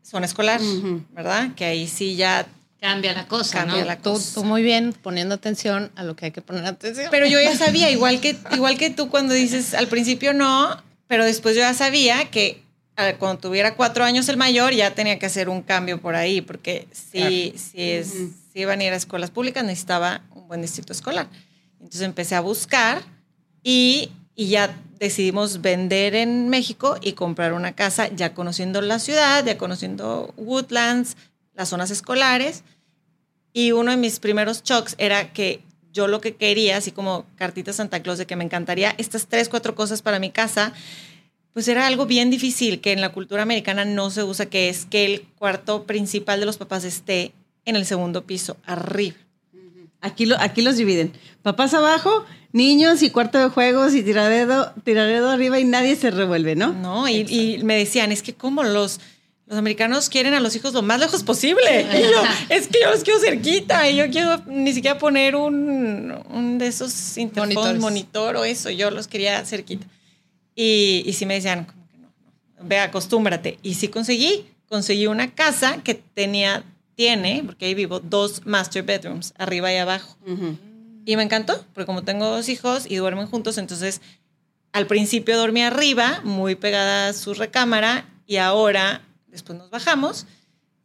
zona 0.05 0.27
escolar, 0.27 0.61
Ujú. 0.61 1.03
¿verdad? 1.13 1.55
Que 1.57 1.65
ahí 1.65 1.89
sí 1.89 2.15
ya 2.17 2.47
Cambia 2.81 3.15
la 3.15 3.27
cosa, 3.27 3.61
Cambia 3.61 3.81
¿no? 3.81 3.87
la 3.87 3.97
Tú, 3.97 4.11
cosa. 4.13 4.35
tú 4.35 4.45
muy 4.45 4.63
bien 4.63 4.93
poniendo 4.93 5.35
atención 5.35 5.91
a 5.97 6.03
lo 6.03 6.17
que 6.17 6.27
hay 6.27 6.33
que 6.33 6.43
poner 6.43 6.67
atención. 6.67 7.09
Pero 7.11 7.27
yo 7.27 7.41
ya 7.41 7.57
sabía, 7.57 7.91
igual 7.91 8.21
que, 8.21 8.37
igual 8.53 8.77
que 8.77 8.91
tú 8.91 9.09
cuando 9.09 9.33
dices 9.33 9.73
al 9.73 9.89
principio 9.89 10.35
no, 10.35 10.83
pero 11.07 11.25
después 11.25 11.55
yo 11.57 11.63
ya 11.63 11.73
sabía 11.73 12.31
que 12.31 12.63
ah, 12.97 13.15
cuando 13.19 13.41
tuviera 13.41 13.75
cuatro 13.75 14.05
años 14.05 14.29
el 14.29 14.37
mayor 14.37 14.75
ya 14.75 14.91
tenía 14.95 15.19
que 15.19 15.25
hacer 15.25 15.49
un 15.49 15.63
cambio 15.63 15.99
por 15.99 16.15
ahí, 16.15 16.43
porque 16.43 16.87
si, 16.93 17.55
si, 17.57 17.81
es, 17.91 18.09
si 18.53 18.61
iban 18.61 18.81
a 18.81 18.85
ir 18.85 18.93
a 18.93 18.97
escuelas 18.97 19.31
públicas 19.31 19.65
necesitaba 19.65 20.21
un 20.35 20.47
buen 20.47 20.61
distrito 20.61 20.93
escolar. 20.93 21.27
Entonces 21.81 22.03
empecé 22.03 22.35
a 22.35 22.41
buscar 22.41 23.03
y, 23.63 24.11
y 24.37 24.49
ya 24.49 24.77
decidimos 24.99 25.61
vender 25.61 26.15
en 26.15 26.49
México 26.49 26.97
y 27.01 27.13
comprar 27.13 27.53
una 27.53 27.75
casa 27.75 28.09
ya 28.09 28.35
conociendo 28.35 28.81
la 28.81 28.99
ciudad, 28.99 29.45
ya 29.45 29.59
conociendo 29.59 30.33
Woodlands, 30.37 31.17
las 31.55 31.69
zonas 31.69 31.91
escolares. 31.91 32.65
Y 33.53 33.73
uno 33.73 33.93
de 33.93 33.97
mis 33.97 34.19
primeros 34.19 34.63
shocks 34.65 34.97
era 34.99 35.33
que 35.33 35.63
yo 35.93 36.09
lo 36.09 36.21
que 36.21 36.35
quería, 36.35 36.77
así 36.77 36.91
como 36.91 37.25
cartita 37.37 37.73
Santa 37.73 38.03
Claus, 38.03 38.19
de 38.19 38.27
que 38.27 38.35
me 38.35 38.45
encantaría 38.45 38.95
estas 38.99 39.27
tres, 39.27 39.49
cuatro 39.49 39.77
cosas 39.77 40.03
para 40.03 40.19
mi 40.19 40.31
casa, 40.31 40.73
pues 41.53 41.69
era 41.69 41.87
algo 41.87 42.05
bien 42.05 42.31
difícil 42.31 42.81
que 42.81 42.91
en 42.91 43.01
la 43.01 43.13
cultura 43.13 43.43
americana 43.43 43.85
no 43.85 44.11
se 44.11 44.25
usa, 44.25 44.47
que 44.47 44.69
es 44.69 44.87
que 44.87 45.05
el 45.05 45.23
cuarto 45.39 45.85
principal 45.85 46.41
de 46.41 46.47
los 46.47 46.57
papás 46.57 46.83
esté 46.83 47.33
en 47.65 47.77
el 47.77 47.87
segundo 47.87 48.27
piso, 48.27 48.57
arriba. 48.65 49.17
Aquí, 50.05 50.27
lo, 50.27 50.37
aquí 50.39 50.63
los 50.63 50.77
dividen. 50.77 51.13
Papás 51.43 51.73
abajo, 51.75 52.25
niños 52.53 53.03
y 53.03 53.11
cuarto 53.11 53.39
de 53.39 53.49
juegos 53.49 53.95
y 53.95 54.03
tiradedo, 54.03 54.73
tiradedo 54.85 55.31
arriba 55.31 55.59
y 55.59 55.65
nadie 55.65 55.97
se 55.97 56.11
revuelve, 56.11 56.55
¿no? 56.57 56.73
¿no? 56.73 57.09
Y, 57.09 57.27
y 57.29 57.65
me 57.65 57.77
decían, 57.77 58.13
es 58.13 58.23
que 58.23 58.35
como 58.35 58.63
los, 58.63 59.01
los 59.47 59.59
americanos 59.59 60.09
quieren 60.09 60.35
a 60.35 60.41
los 60.41 60.57
hijos 60.57 60.73
lo 60.73 60.83
más 60.83 61.01
lejos 61.01 61.23
posible. 61.23 61.87
Y 61.99 62.03
yo, 62.03 62.23
es 62.49 62.69
que 62.69 62.81
yo 62.83 62.91
los 62.91 63.03
quiero 63.03 63.19
cerquita 63.19 63.89
y 63.89 63.97
yo 63.97 64.11
quiero 64.11 64.43
ni 64.47 64.73
siquiera 64.73 64.99
poner 64.99 65.37
un, 65.37 66.15
un 66.31 66.59
de 66.59 66.67
esos 66.67 67.17
interfones, 67.19 67.79
monitor 67.79 68.37
o 68.37 68.45
eso, 68.45 68.71
yo 68.71 68.91
los 68.91 69.09
quería 69.09 69.45
cerquita. 69.45 69.87
Y, 70.55 71.03
y 71.07 71.13
sí 71.15 71.27
me 71.27 71.35
decían, 71.35 71.65
como 71.65 71.89
que 71.89 71.99
no, 71.99 72.13
no, 72.61 72.69
ve, 72.69 72.79
acostúmbrate. 72.79 73.59
Y 73.63 73.75
sí 73.75 73.89
conseguí, 73.89 74.47
conseguí 74.69 75.07
una 75.07 75.35
casa 75.35 75.79
que 75.83 75.95
tenía, 75.95 76.65
tiene, 76.95 77.43
porque 77.45 77.67
ahí 77.67 77.75
vivo, 77.75 78.01
dos 78.01 78.47
master 78.47 78.83
bedrooms, 78.83 79.35
arriba 79.37 79.73
y 79.73 79.77
abajo. 79.77 80.17
Y 81.05 81.17
me 81.17 81.23
encantó, 81.23 81.65
porque 81.75 81.87
como 81.87 82.03
tengo 82.03 82.27
dos 82.27 82.49
hijos 82.49 82.87
y 82.89 82.97
duermen 82.97 83.27
juntos, 83.27 83.59
entonces 83.59 84.01
al 84.73 84.87
principio 84.87 85.37
dormía 85.37 85.69
arriba, 85.69 86.21
muy 86.25 86.55
pegada 86.55 87.09
a 87.09 87.13
su 87.13 87.35
recámara, 87.35 88.09
y 88.27 88.37
ahora 88.37 89.03
después 89.29 89.59
nos 89.59 89.71
bajamos 89.71 90.27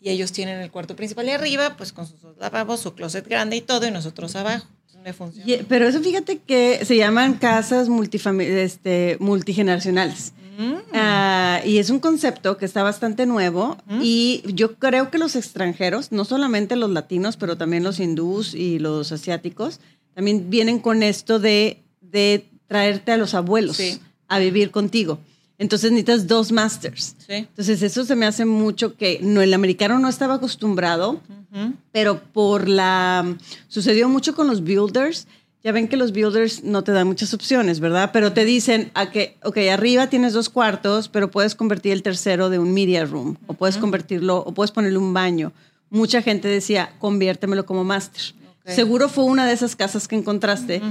y 0.02 0.10
ellos 0.10 0.32
tienen 0.32 0.60
el 0.62 0.72
cuarto 0.72 0.96
principal 0.96 1.26
de 1.26 1.34
arriba, 1.34 1.76
pues 1.76 1.92
con 1.92 2.08
sus 2.08 2.22
dos 2.22 2.38
lavabos, 2.38 2.80
su 2.80 2.94
closet 2.94 3.28
grande 3.28 3.58
y 3.58 3.62
todo, 3.62 3.86
y 3.86 3.92
nosotros 3.92 4.36
abajo. 4.36 4.68
Me 5.04 5.14
funciona. 5.14 5.66
Pero 5.70 5.88
eso 5.88 6.02
fíjate 6.02 6.40
que 6.40 6.84
se 6.84 6.98
llaman 6.98 7.36
casas 7.36 7.88
este, 7.88 9.16
multigeneracionales. 9.22 10.34
Mm. 10.60 10.74
Ah, 10.94 11.62
y 11.66 11.78
es 11.78 11.90
un 11.90 12.00
concepto 12.00 12.58
que 12.58 12.66
está 12.66 12.84
bastante 12.84 13.26
nuevo 13.26 13.78
y 14.02 14.44
yo 14.54 14.76
creo 14.76 15.10
que 15.10 15.18
los 15.18 15.38
extranjeros, 15.38 16.12
no 16.12 16.26
solamente 16.26 16.76
los 16.76 16.90
latinos, 16.90 17.38
pero 17.38 17.56
también 17.58 17.84
los 17.84 18.00
hindús 18.02 18.54
y 18.54 18.78
los 18.78 19.14
asiáticos, 19.14 19.80
también 20.14 20.50
vienen 20.50 20.80
con 20.80 21.02
esto 21.02 21.40
de, 21.40 21.82
de 22.02 22.46
traerte 22.68 23.14
a 23.14 23.18
los 23.18 23.34
abuelos 23.36 23.78
Sí. 23.78 24.00
a 24.28 24.38
vivir 24.40 24.70
contigo. 24.72 25.20
Entonces 25.58 25.92
necesitas 25.92 26.28
dos 26.28 26.52
masters. 26.52 27.16
Sí. 27.26 27.34
Entonces 27.36 27.82
eso 27.82 28.04
se 28.04 28.16
me 28.18 28.26
hace 28.26 28.44
mucho 28.44 28.96
que 28.98 29.20
no, 29.22 29.42
el 29.42 29.54
americano 29.54 29.98
no 30.00 30.10
estaba 30.10 30.36
acostumbrado, 30.36 31.22
Ujú. 31.54 31.74
pero 31.94 32.22
por 32.34 32.68
la... 32.68 33.26
Sucedió 33.70 34.10
mucho 34.10 34.36
con 34.36 34.48
los 34.48 34.62
builders. 34.64 35.26
Ya 35.62 35.74
ven 35.74 35.90
que 35.90 35.98
los 35.98 36.14
builders 36.14 36.64
no 36.64 36.84
te 36.86 36.94
dan 36.94 37.06
muchas 37.08 37.34
opciones, 37.34 37.82
¿verdad? 37.82 38.12
Pero 38.14 38.32
te 38.32 38.46
dicen 38.46 38.92
a 38.94 39.12
que, 39.12 39.38
ok, 39.44 39.58
arriba 39.72 40.08
tienes 40.08 40.32
dos 40.32 40.50
cuartos, 40.50 41.10
pero 41.10 41.30
puedes 41.30 41.54
convertir 41.54 41.92
el 41.92 42.02
tercero 42.02 42.50
de 42.50 42.60
un 42.60 42.74
media 42.74 43.04
room, 43.06 43.36
o 43.46 43.54
puedes 43.54 43.78
convertirlo, 43.78 44.38
o 44.38 44.54
puedes 44.54 44.72
ponerle 44.72 44.98
un 44.98 45.14
baño. 45.14 45.52
Mucha 45.90 46.22
gente 46.22 46.48
decía, 46.48 46.94
conviértemelo 47.00 47.66
como 47.66 47.84
master. 47.84 48.22
Ok. 48.64 48.72
Seguro 48.72 49.10
fue 49.10 49.26
una 49.26 49.46
de 49.46 49.54
esas 49.54 49.76
casas 49.76 50.08
que 50.08 50.16
encontraste, 50.16 50.82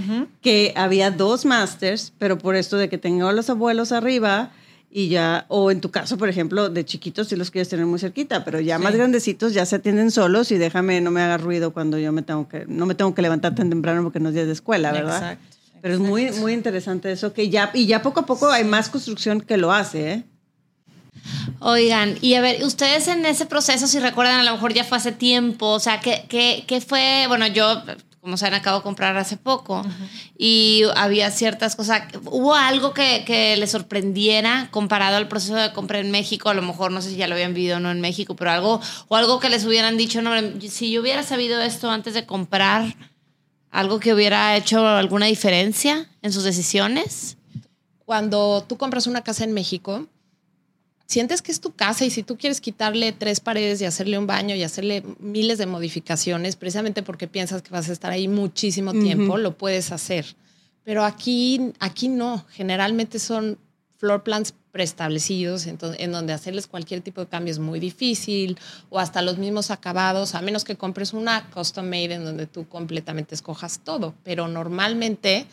que 0.42 0.74
había 0.76 1.10
dos 1.10 1.46
masters, 1.46 2.12
pero 2.18 2.36
por 2.36 2.54
esto 2.54 2.76
de 2.76 2.90
que 2.90 2.98
tengo 2.98 3.28
a 3.28 3.32
los 3.32 3.48
abuelos 3.48 3.92
arriba 3.92 4.50
y 4.90 5.08
ya, 5.08 5.44
o 5.48 5.70
en 5.70 5.80
tu 5.80 5.90
caso, 5.90 6.16
por 6.16 6.28
ejemplo, 6.28 6.70
de 6.70 6.84
chiquitos 6.84 7.28
si 7.28 7.36
los 7.36 7.50
quieres 7.50 7.68
tener 7.68 7.84
muy 7.84 7.98
cerquita, 7.98 8.44
pero 8.44 8.58
ya 8.58 8.78
más 8.78 8.94
grandecitos 8.94 9.52
ya 9.52 9.66
se 9.66 9.76
atienden 9.76 10.10
solos 10.10 10.50
y 10.50 10.56
déjame, 10.56 11.00
no 11.00 11.10
me 11.10 11.20
haga 11.20 11.36
ruido 11.36 11.72
cuando 11.72 11.98
yo 11.98 12.10
me 12.10 12.22
tengo 12.22 12.48
que, 12.48 12.64
no 12.66 12.86
me 12.86 12.94
tengo 12.94 13.14
que 13.14 13.20
levantar 13.20 13.54
tan 13.54 13.68
temprano 13.68 14.02
porque 14.02 14.18
no 14.18 14.30
es 14.30 14.34
día 14.34 14.46
de 14.46 14.52
escuela, 14.52 14.92
¿verdad? 14.92 15.16
Exacto, 15.16 15.56
Pero 15.82 15.94
es 15.94 16.00
muy, 16.00 16.30
muy 16.32 16.54
interesante 16.54 17.12
eso 17.12 17.34
que 17.34 17.50
ya, 17.50 17.70
y 17.74 17.86
ya 17.86 18.00
poco 18.00 18.20
a 18.20 18.26
poco 18.26 18.50
hay 18.50 18.64
más 18.64 18.88
construcción 18.88 19.42
que 19.42 19.58
lo 19.58 19.72
hace, 19.72 20.12
¿eh? 20.12 20.24
Oigan, 21.60 22.16
y 22.22 22.34
a 22.34 22.40
ver, 22.40 22.64
ustedes 22.64 23.08
en 23.08 23.26
ese 23.26 23.44
proceso, 23.44 23.86
si 23.86 23.98
recuerdan, 23.98 24.40
a 24.40 24.42
lo 24.42 24.52
mejor 24.52 24.72
ya 24.72 24.84
fue 24.84 24.96
hace 24.96 25.12
tiempo, 25.12 25.66
o 25.66 25.80
sea, 25.80 26.00
¿qué, 26.00 26.24
qué, 26.28 26.64
qué 26.66 26.80
fue? 26.80 27.24
Bueno, 27.28 27.46
yo, 27.48 27.82
como 28.20 28.36
saben, 28.36 28.54
acabo 28.54 28.78
de 28.78 28.82
comprar 28.82 29.16
hace 29.16 29.36
poco 29.36 29.84
y 30.36 30.82
había 30.96 31.30
ciertas 31.30 31.76
cosas, 31.76 32.02
¿hubo 32.24 32.54
algo 32.54 32.92
que, 32.92 33.24
que 33.24 33.56
les 33.56 33.70
sorprendiera 33.70 34.68
comparado 34.70 35.16
al 35.16 35.28
proceso 35.28 35.54
de 35.54 35.72
compra 35.72 36.00
en 36.00 36.10
México? 36.10 36.48
A 36.48 36.54
lo 36.54 36.62
mejor, 36.62 36.92
no 36.92 37.00
sé 37.00 37.10
si 37.10 37.16
ya 37.16 37.28
lo 37.28 37.34
habían 37.34 37.54
vivido 37.54 37.76
o 37.76 37.80
no 37.80 37.90
en 37.90 38.00
México, 38.00 38.36
pero 38.36 38.50
algo, 38.50 38.80
o 39.08 39.16
algo 39.16 39.40
que 39.40 39.48
les 39.48 39.64
hubieran 39.64 39.96
dicho, 39.96 40.20
no, 40.22 40.32
si 40.68 40.90
yo 40.90 41.00
hubiera 41.00 41.22
sabido 41.22 41.60
esto 41.60 41.90
antes 41.90 42.14
de 42.14 42.26
comprar, 42.26 42.94
¿Algo 43.70 44.00
que 44.00 44.14
hubiera 44.14 44.56
hecho 44.56 44.86
alguna 44.86 45.26
diferencia 45.26 46.08
en 46.22 46.32
sus 46.32 46.44
decisiones? 46.44 47.36
Cuando 48.04 48.64
tú 48.66 48.78
compras 48.78 49.06
una 49.06 49.22
casa 49.22 49.44
en 49.44 49.52
México, 49.52 50.06
sientes 51.08 51.40
que 51.40 51.50
es 51.50 51.60
tu 51.60 51.72
casa 51.72 52.04
y 52.04 52.10
si 52.10 52.22
tú 52.22 52.36
quieres 52.36 52.60
quitarle 52.60 53.12
tres 53.12 53.40
paredes 53.40 53.80
y 53.80 53.86
hacerle 53.86 54.18
un 54.18 54.26
baño 54.26 54.54
y 54.54 54.62
hacerle 54.62 55.02
miles 55.18 55.56
de 55.58 55.66
modificaciones, 55.66 56.54
precisamente 56.54 57.02
porque 57.02 57.26
piensas 57.26 57.62
que 57.62 57.70
vas 57.70 57.88
a 57.88 57.92
estar 57.92 58.12
ahí 58.12 58.28
muchísimo 58.28 58.92
tiempo, 58.92 59.38
lo 59.38 59.56
puedes 59.56 59.90
hacer. 59.90 60.36
Pero 60.84 61.04
aquí, 61.04 61.72
aquí 61.80 62.08
no. 62.08 62.44
Generalmente 62.50 63.18
son 63.18 63.58
floor 63.96 64.22
plans 64.22 64.54
preestablecidos, 64.70 65.66
en, 65.66 65.78
en, 65.98 66.12
donde 66.12 66.34
hacerles 66.34 66.66
cualquier 66.66 67.00
tipo 67.00 67.22
de 67.22 67.26
cambio 67.26 67.52
es 67.52 67.58
muy 67.58 67.80
difícil, 67.80 68.58
o 68.90 68.98
hasta 68.98 69.22
los 69.22 69.38
mismos 69.38 69.70
acabados, 69.70 70.34
a 70.34 70.42
menos 70.42 70.62
que 70.62 70.76
compres 70.76 71.14
una 71.14 71.50
custom 71.50 71.86
made 71.86 72.14
en 72.14 72.24
donde 72.24 72.46
tú 72.46 72.68
completamente 72.68 73.34
escojas 73.34 73.80
todo. 73.82 74.14
Pero 74.24 74.46
normalmente 74.46 75.46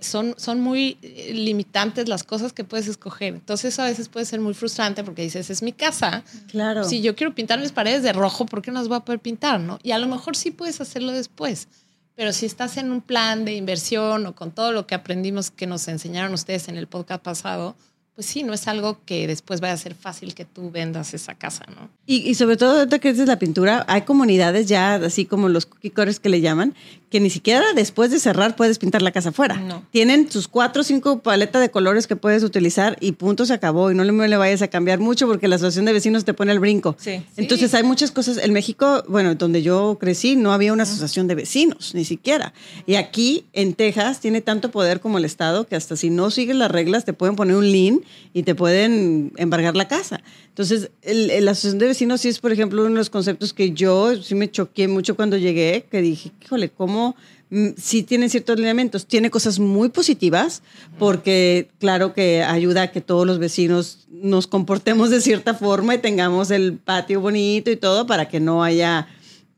son, 0.00 0.34
son 0.36 0.60
muy 0.60 0.98
eh, 1.02 1.32
limitantes 1.34 2.08
las 2.08 2.24
cosas 2.24 2.52
que 2.52 2.64
puedes 2.64 2.88
escoger. 2.88 3.34
Entonces, 3.34 3.74
eso 3.74 3.82
a 3.82 3.86
veces 3.86 4.08
puede 4.08 4.26
ser 4.26 4.40
muy 4.40 4.54
frustrante 4.54 5.04
porque 5.04 5.22
dices, 5.22 5.50
es 5.50 5.62
mi 5.62 5.72
casa. 5.72 6.24
Claro. 6.48 6.84
Si 6.84 7.00
yo 7.00 7.14
quiero 7.14 7.34
pintar 7.34 7.60
mis 7.60 7.72
paredes 7.72 8.02
de 8.02 8.12
rojo, 8.12 8.46
¿por 8.46 8.62
qué 8.62 8.70
no 8.70 8.80
las 8.80 8.88
voy 8.88 8.96
a 8.96 9.00
poder 9.00 9.20
pintar? 9.20 9.60
¿no? 9.60 9.78
Y 9.82 9.92
a 9.92 9.98
lo 9.98 10.06
mejor 10.06 10.36
sí 10.36 10.50
puedes 10.50 10.80
hacerlo 10.80 11.12
después 11.12 11.68
pero 12.16 12.32
si 12.32 12.46
estás 12.46 12.76
en 12.76 12.92
un 12.92 13.00
plan 13.00 13.44
de 13.44 13.54
inversión 13.54 14.26
o 14.26 14.34
con 14.34 14.52
todo 14.52 14.72
lo 14.72 14.86
que 14.86 14.94
aprendimos 14.94 15.50
que 15.50 15.66
nos 15.66 15.88
enseñaron 15.88 16.32
ustedes 16.32 16.68
en 16.68 16.76
el 16.76 16.86
podcast 16.86 17.22
pasado, 17.22 17.74
pues 18.14 18.28
sí, 18.28 18.44
no 18.44 18.52
es 18.52 18.68
algo 18.68 18.98
que 19.04 19.26
después 19.26 19.60
vaya 19.60 19.74
a 19.74 19.76
ser 19.76 19.96
fácil 19.96 20.34
que 20.34 20.44
tú 20.44 20.70
vendas 20.70 21.14
esa 21.14 21.34
casa, 21.34 21.64
¿no? 21.74 21.90
Y, 22.06 22.28
y 22.28 22.34
sobre 22.34 22.56
todo, 22.56 22.78
ahorita 22.78 23.00
que 23.00 23.10
dices 23.12 23.26
la 23.26 23.40
pintura, 23.40 23.84
hay 23.88 24.02
comunidades 24.02 24.66
ya, 24.66 24.94
así 24.94 25.24
como 25.24 25.48
los 25.48 25.66
cookie 25.66 25.90
que 25.90 26.28
le 26.28 26.40
llaman, 26.40 26.74
que 27.10 27.20
ni 27.20 27.30
siquiera 27.30 27.64
después 27.74 28.10
de 28.10 28.18
cerrar 28.18 28.56
puedes 28.56 28.78
pintar 28.78 29.00
la 29.00 29.12
casa 29.12 29.28
afuera. 29.28 29.56
No. 29.56 29.84
Tienen 29.90 30.30
sus 30.30 30.48
cuatro 30.48 30.82
o 30.82 30.84
cinco 30.84 31.20
paletas 31.20 31.62
de 31.62 31.70
colores 31.70 32.06
que 32.06 32.16
puedes 32.16 32.42
utilizar 32.42 32.96
y 33.00 33.12
punto, 33.12 33.46
se 33.46 33.52
acabó. 33.52 33.90
Y 33.90 33.94
no 33.94 34.04
le, 34.04 34.28
le 34.28 34.36
vayas 34.36 34.62
a 34.62 34.68
cambiar 34.68 34.98
mucho 34.98 35.26
porque 35.26 35.46
la 35.48 35.56
asociación 35.56 35.84
de 35.84 35.92
vecinos 35.92 36.24
te 36.24 36.34
pone 36.34 36.52
el 36.52 36.60
brinco. 36.60 36.96
Sí. 36.98 37.24
Entonces 37.36 37.72
hay 37.74 37.84
muchas 37.84 38.10
cosas. 38.10 38.38
En 38.38 38.52
México, 38.52 39.04
bueno, 39.08 39.36
donde 39.36 39.62
yo 39.62 39.96
crecí, 40.00 40.34
no 40.36 40.52
había 40.52 40.72
una 40.72 40.82
asociación 40.82 41.28
de 41.28 41.36
vecinos, 41.36 41.94
ni 41.94 42.04
siquiera. 42.04 42.52
Y 42.86 42.96
aquí, 42.96 43.44
en 43.52 43.74
Texas, 43.74 44.20
tiene 44.20 44.40
tanto 44.40 44.70
poder 44.70 45.00
como 45.00 45.18
el 45.18 45.24
Estado 45.24 45.66
que 45.66 45.76
hasta 45.76 45.96
si 45.96 46.10
no 46.10 46.30
sigues 46.30 46.56
las 46.56 46.70
reglas 46.70 47.04
te 47.04 47.12
pueden 47.12 47.36
poner 47.36 47.56
un 47.56 47.70
lien 47.70 48.03
y 48.32 48.42
te 48.42 48.54
pueden 48.54 49.32
embargar 49.36 49.76
la 49.76 49.88
casa. 49.88 50.20
Entonces, 50.48 50.90
la 51.02 51.50
asociación 51.50 51.78
de 51.78 51.86
vecinos 51.86 52.20
sí 52.20 52.28
es, 52.28 52.38
por 52.38 52.52
ejemplo, 52.52 52.82
uno 52.82 52.90
de 52.90 52.98
los 52.98 53.10
conceptos 53.10 53.52
que 53.52 53.72
yo 53.72 54.20
sí 54.22 54.34
me 54.34 54.50
choqué 54.50 54.88
mucho 54.88 55.16
cuando 55.16 55.36
llegué, 55.36 55.86
que 55.90 56.00
dije, 56.00 56.32
híjole, 56.42 56.70
¿cómo? 56.70 57.16
Mm, 57.50 57.70
sí 57.76 58.02
tiene 58.02 58.28
ciertos 58.28 58.56
lineamientos, 58.56 59.06
tiene 59.06 59.30
cosas 59.30 59.58
muy 59.58 59.88
positivas, 59.88 60.62
porque 60.98 61.68
claro 61.78 62.14
que 62.14 62.42
ayuda 62.42 62.82
a 62.82 62.90
que 62.90 63.00
todos 63.00 63.26
los 63.26 63.38
vecinos 63.38 64.06
nos 64.10 64.46
comportemos 64.46 65.10
de 65.10 65.20
cierta 65.20 65.54
forma 65.54 65.94
y 65.94 65.98
tengamos 65.98 66.50
el 66.50 66.78
patio 66.78 67.20
bonito 67.20 67.70
y 67.70 67.76
todo 67.76 68.06
para 68.06 68.28
que 68.28 68.40
no 68.40 68.64
haya 68.64 69.06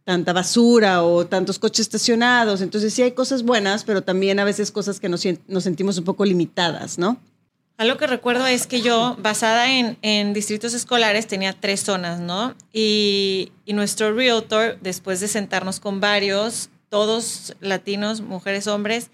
tanta 0.05 0.33
basura 0.33 1.03
o 1.03 1.27
tantos 1.27 1.59
coches 1.59 1.81
estacionados. 1.81 2.61
Entonces 2.61 2.95
sí 2.95 3.03
hay 3.03 3.13
cosas 3.13 3.43
buenas, 3.43 3.85
pero 3.85 4.03
también 4.03 4.39
a 4.39 4.45
veces 4.45 4.71
cosas 4.71 5.01
que 5.01 5.09
nos, 5.09 5.25
nos 5.49 5.65
sentimos 5.65 5.99
un 5.99 6.05
poco 6.05 6.25
limitadas, 6.25 6.99
¿no? 6.99 7.19
Algo 7.79 7.99
que 7.99 8.07
recuerdo 8.07 8.47
es 8.47 8.67
que 8.67 8.81
yo, 8.81 9.17
basada 9.19 9.71
en, 9.71 9.99
en 10.01 10.33
distritos 10.33 10.73
escolares, 10.73 11.27
tenía 11.27 11.53
tres 11.53 11.81
zonas, 11.81 12.21
¿no? 12.21 12.55
Y, 12.73 13.53
y, 13.67 13.75
nuestro 13.75 14.15
realtor, 14.15 14.79
después 14.81 15.21
de 15.21 15.29
sentarnos 15.29 15.79
con 15.79 16.01
varios, 16.01 16.71
todos 16.89 17.55
latinos, 17.61 18.23
mujeres, 18.23 18.67
hombres, 18.67 19.11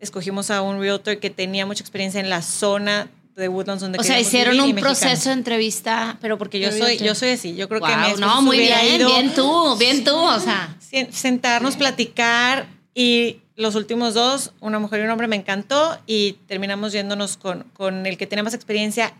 escogimos 0.00 0.50
a 0.50 0.62
un 0.62 0.80
realtor 0.80 1.18
que 1.18 1.28
tenía 1.28 1.66
mucha 1.66 1.82
experiencia 1.82 2.20
en 2.20 2.30
la 2.30 2.40
zona 2.40 3.10
de 3.36 3.48
Woodlands 3.48 3.82
donde 3.82 3.98
O 3.98 4.02
sea, 4.02 4.18
hicieron 4.18 4.58
un 4.58 4.74
proceso 4.76 5.28
de 5.28 5.34
entrevista. 5.34 6.16
Pero 6.20 6.38
porque 6.38 6.58
yo 6.58 6.72
soy, 6.72 6.96
yo 6.96 7.14
soy 7.14 7.30
así, 7.30 7.54
yo 7.54 7.68
creo 7.68 7.80
wow, 7.80 7.88
que 7.90 7.96
me 7.96 8.16
No, 8.16 8.40
muy 8.40 8.58
bien, 8.58 9.06
bien 9.06 9.34
tú, 9.34 9.76
bien 9.76 10.04
tú, 10.04 10.16
o 10.16 10.40
sea. 10.40 10.76
Sentarnos, 11.10 11.76
platicar 11.76 12.66
y 12.94 13.40
los 13.56 13.74
últimos 13.74 14.14
dos, 14.14 14.52
una 14.60 14.78
mujer 14.78 15.00
y 15.00 15.04
un 15.04 15.10
hombre, 15.10 15.28
me 15.28 15.36
encantó 15.36 15.98
y 16.06 16.34
terminamos 16.46 16.92
yéndonos 16.92 17.36
con, 17.36 17.64
con 17.72 18.06
el 18.06 18.18
que 18.18 18.26
tenía 18.26 18.42
más 18.42 18.54
experiencia 18.54 19.14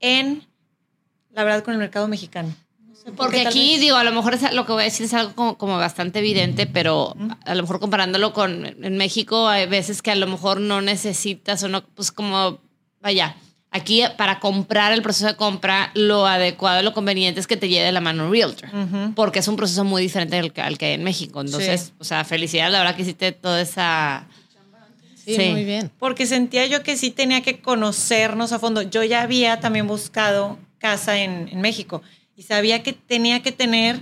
en, 0.00 0.46
la 1.30 1.44
verdad, 1.44 1.62
con 1.62 1.74
el 1.74 1.78
mercado 1.78 2.08
mexicano. 2.08 2.54
No 2.80 2.94
sé 2.94 3.04
por 3.06 3.14
Porque 3.16 3.46
aquí, 3.46 3.72
vez... 3.72 3.80
digo, 3.80 3.96
a 3.96 4.04
lo 4.04 4.12
mejor 4.12 4.34
es, 4.34 4.52
lo 4.52 4.64
que 4.64 4.72
voy 4.72 4.82
a 4.82 4.84
decir 4.84 5.06
es 5.06 5.14
algo 5.14 5.34
como, 5.34 5.58
como 5.58 5.76
bastante 5.76 6.20
evidente, 6.20 6.66
pero 6.66 7.14
a 7.44 7.54
lo 7.54 7.62
mejor 7.62 7.78
comparándolo 7.78 8.32
con 8.32 8.64
en 8.64 8.96
México, 8.96 9.48
hay 9.48 9.66
veces 9.66 10.00
que 10.00 10.10
a 10.10 10.16
lo 10.16 10.26
mejor 10.26 10.60
no 10.60 10.80
necesitas 10.80 11.62
o 11.62 11.68
no, 11.68 11.84
pues 11.84 12.10
como, 12.10 12.58
vaya, 13.02 13.36
Aquí, 13.76 14.04
para 14.16 14.38
comprar 14.38 14.92
el 14.92 15.02
proceso 15.02 15.26
de 15.26 15.34
compra, 15.34 15.90
lo 15.94 16.28
adecuado, 16.28 16.80
lo 16.84 16.92
conveniente 16.92 17.40
es 17.40 17.48
que 17.48 17.56
te 17.56 17.68
lleve 17.68 17.86
de 17.86 17.90
la 17.90 18.00
mano 18.00 18.26
un 18.26 18.30
realtor, 18.30 18.68
uh 18.72 18.76
-huh. 18.76 19.14
porque 19.14 19.40
es 19.40 19.48
un 19.48 19.56
proceso 19.56 19.82
muy 19.82 20.00
diferente 20.00 20.38
al 20.38 20.52
que, 20.52 20.60
al 20.62 20.78
que 20.78 20.86
hay 20.86 20.92
en 20.92 21.02
México. 21.02 21.40
Entonces, 21.40 21.80
sí. 21.86 21.92
o 21.98 22.04
sea, 22.04 22.22
felicidades, 22.22 22.70
la 22.72 22.78
verdad 22.78 22.94
que 22.94 23.02
hiciste 23.02 23.32
toda 23.32 23.60
esa... 23.60 24.28
Sí, 25.16 25.34
sí, 25.34 25.48
muy 25.50 25.64
bien. 25.64 25.90
Porque 25.98 26.24
sentía 26.26 26.66
yo 26.66 26.84
que 26.84 26.96
sí 26.96 27.10
tenía 27.10 27.40
que 27.40 27.58
conocernos 27.58 28.52
a 28.52 28.60
fondo. 28.60 28.82
Yo 28.82 29.02
ya 29.02 29.22
había 29.22 29.58
también 29.58 29.88
buscado 29.88 30.56
casa 30.78 31.18
en, 31.18 31.48
en 31.48 31.60
México 31.60 32.00
y 32.36 32.42
sabía 32.44 32.84
que 32.84 32.92
tenía 32.92 33.42
que 33.42 33.50
tener, 33.50 33.98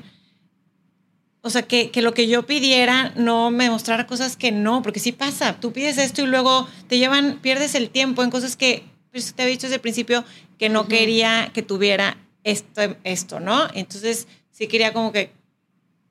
o 1.40 1.48
sea, 1.48 1.62
que, 1.62 1.90
que, 1.90 2.02
lo 2.02 2.12
que 2.12 2.28
yo 2.28 2.44
pidiera 2.44 3.14
no 3.16 3.50
me 3.50 3.70
mostrara 3.70 4.06
cosas 4.06 4.36
que 4.36 4.52
no, 4.52 4.82
porque 4.82 5.00
sí 5.00 5.12
pasa. 5.12 5.58
Tú 5.60 5.72
pides 5.72 5.96
esto 5.96 6.20
y 6.20 6.26
luego 6.26 6.68
te 6.88 6.98
llevan, 6.98 7.38
pierdes 7.40 7.74
el 7.74 7.88
tiempo 7.88 8.22
en 8.22 8.30
cosas 8.30 8.54
que 8.54 8.91
te 9.12 9.42
había 9.42 9.52
dicho 9.52 9.66
desde 9.66 9.76
el 9.76 9.80
principio 9.80 10.24
que 10.58 10.68
no 10.68 10.80
uh 10.80 10.84
-huh. 10.84 10.88
quería 10.88 11.50
que 11.52 11.62
tuviera 11.62 12.16
esto, 12.44 12.96
esto, 13.04 13.40
¿no? 13.40 13.68
Entonces 13.74 14.26
sí 14.50 14.66
quería 14.66 14.92
como 14.92 15.12
que 15.12 15.30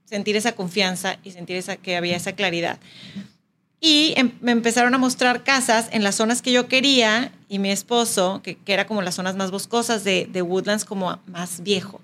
sentir 0.06 0.36
esa 0.36 0.54
confianza 0.54 1.18
y 1.24 1.32
sentir 1.32 1.56
esa, 1.56 1.78
que 1.78 1.96
había 1.96 2.16
esa 2.16 2.34
claridad. 2.34 2.80
Y 3.80 4.14
em, 4.18 4.32
me 4.42 4.52
empezaron 4.52 4.94
a 4.94 4.98
mostrar 4.98 5.44
casas 5.44 5.90
en 5.92 6.04
las 6.04 6.16
zonas 6.16 6.42
que 6.42 6.52
yo 6.52 6.68
quería 6.68 7.32
y 7.50 7.60
mi 7.60 7.72
esposo, 7.72 8.42
que, 8.44 8.56
que 8.56 8.74
era 8.74 8.86
como 8.86 9.02
las 9.02 9.16
zonas 9.16 9.36
más 9.36 9.50
boscosas 9.52 10.04
de, 10.04 10.28
de 10.32 10.42
Woodlands, 10.42 10.86
como 10.86 11.20
más 11.26 11.64
viejo. 11.64 12.02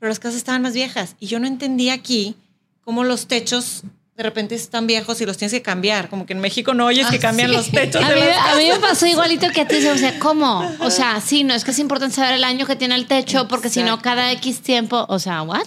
Pero 0.00 0.08
las 0.08 0.18
casas 0.18 0.38
estaban 0.38 0.62
más 0.62 0.74
viejas 0.74 1.14
y 1.20 1.26
yo 1.26 1.38
no 1.38 1.46
entendía 1.46 1.92
aquí 1.92 2.34
cómo 2.82 3.04
los 3.04 3.28
techos 3.28 3.82
de 4.16 4.22
repente 4.22 4.54
están 4.54 4.86
viejos 4.86 5.20
y 5.20 5.26
los 5.26 5.36
tienes 5.36 5.52
que 5.52 5.62
cambiar. 5.62 6.08
Como 6.08 6.24
que 6.24 6.32
en 6.32 6.40
México 6.40 6.72
no 6.72 6.86
oyes 6.86 7.06
ah, 7.06 7.10
que 7.10 7.18
cambian 7.18 7.50
sí. 7.50 7.56
los 7.56 7.70
techos. 7.70 8.02
A, 8.02 8.08
de 8.08 8.14
mí, 8.14 8.26
las 8.26 8.54
a 8.54 8.56
mí 8.56 8.68
me 8.68 8.78
pasó 8.78 9.06
igualito 9.06 9.50
que 9.50 9.60
a 9.60 9.68
ti. 9.68 9.76
O 9.86 9.98
sea, 9.98 10.18
¿cómo? 10.18 10.68
O 10.80 10.90
sea, 10.90 11.20
sí, 11.20 11.44
no 11.44 11.54
es 11.54 11.64
que 11.64 11.72
es 11.72 11.78
importante 11.78 12.16
saber 12.16 12.34
el 12.34 12.44
año 12.44 12.66
que 12.66 12.76
tiene 12.76 12.94
el 12.94 13.06
techo, 13.06 13.46
porque 13.46 13.68
si 13.68 13.82
no, 13.82 14.00
cada 14.00 14.32
X 14.32 14.60
tiempo. 14.60 15.04
O 15.08 15.18
sea, 15.18 15.42
¿what? 15.42 15.66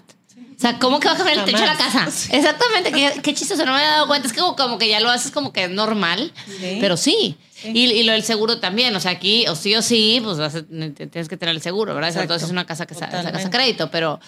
O 0.60 0.62
sea, 0.62 0.78
¿cómo 0.78 1.00
que 1.00 1.08
va 1.08 1.14
a 1.14 1.18
cambiar 1.18 1.38
el 1.38 1.46
techo 1.46 1.60
de 1.60 1.68
la 1.68 1.78
casa? 1.78 2.12
Sí. 2.12 2.32
Exactamente, 2.34 2.92
qué, 2.92 3.22
qué 3.22 3.34
chistoso, 3.34 3.66
no 3.66 3.72
me 3.72 3.78
había 3.78 3.92
dado 3.92 4.08
cuenta. 4.08 4.28
Es 4.28 4.34
que 4.34 4.42
como, 4.42 4.58
como 4.58 4.78
que 4.78 4.90
ya 4.90 5.00
lo 5.00 5.10
haces 5.10 5.32
como 5.32 5.54
que 5.54 5.66
es 5.66 5.70
normal, 5.70 6.34
sí. 6.46 6.78
pero 6.82 6.98
sí. 6.98 7.38
sí. 7.54 7.72
Y, 7.74 7.86
y, 7.86 8.04
lo 8.04 8.12
del 8.12 8.24
seguro 8.24 8.60
también, 8.60 8.94
o 8.94 9.00
sea, 9.00 9.12
aquí 9.12 9.48
o 9.48 9.56
sí 9.56 9.76
o 9.76 9.82
sí, 9.82 10.20
pues 10.22 10.38
vas 10.38 10.56
a, 10.56 10.64
tienes 10.64 11.30
que 11.30 11.38
tener 11.38 11.56
el 11.56 11.62
seguro, 11.62 11.94
¿verdad? 11.94 12.10
Exacto. 12.10 12.34
Entonces 12.34 12.48
es 12.48 12.52
una 12.52 12.66
casa 12.66 12.86
que 12.86 12.94
es 12.94 13.00
casa 13.00 13.30
a 13.30 13.50
crédito, 13.50 13.90
pero 13.90 14.20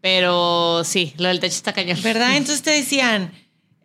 pero 0.00 0.82
sí, 0.84 1.14
lo 1.18 1.28
del 1.28 1.40
techo 1.40 1.56
está 1.56 1.72
cañón. 1.72 1.98
¿Verdad? 2.02 2.36
Entonces 2.36 2.62
te 2.62 2.70
decían, 2.70 3.32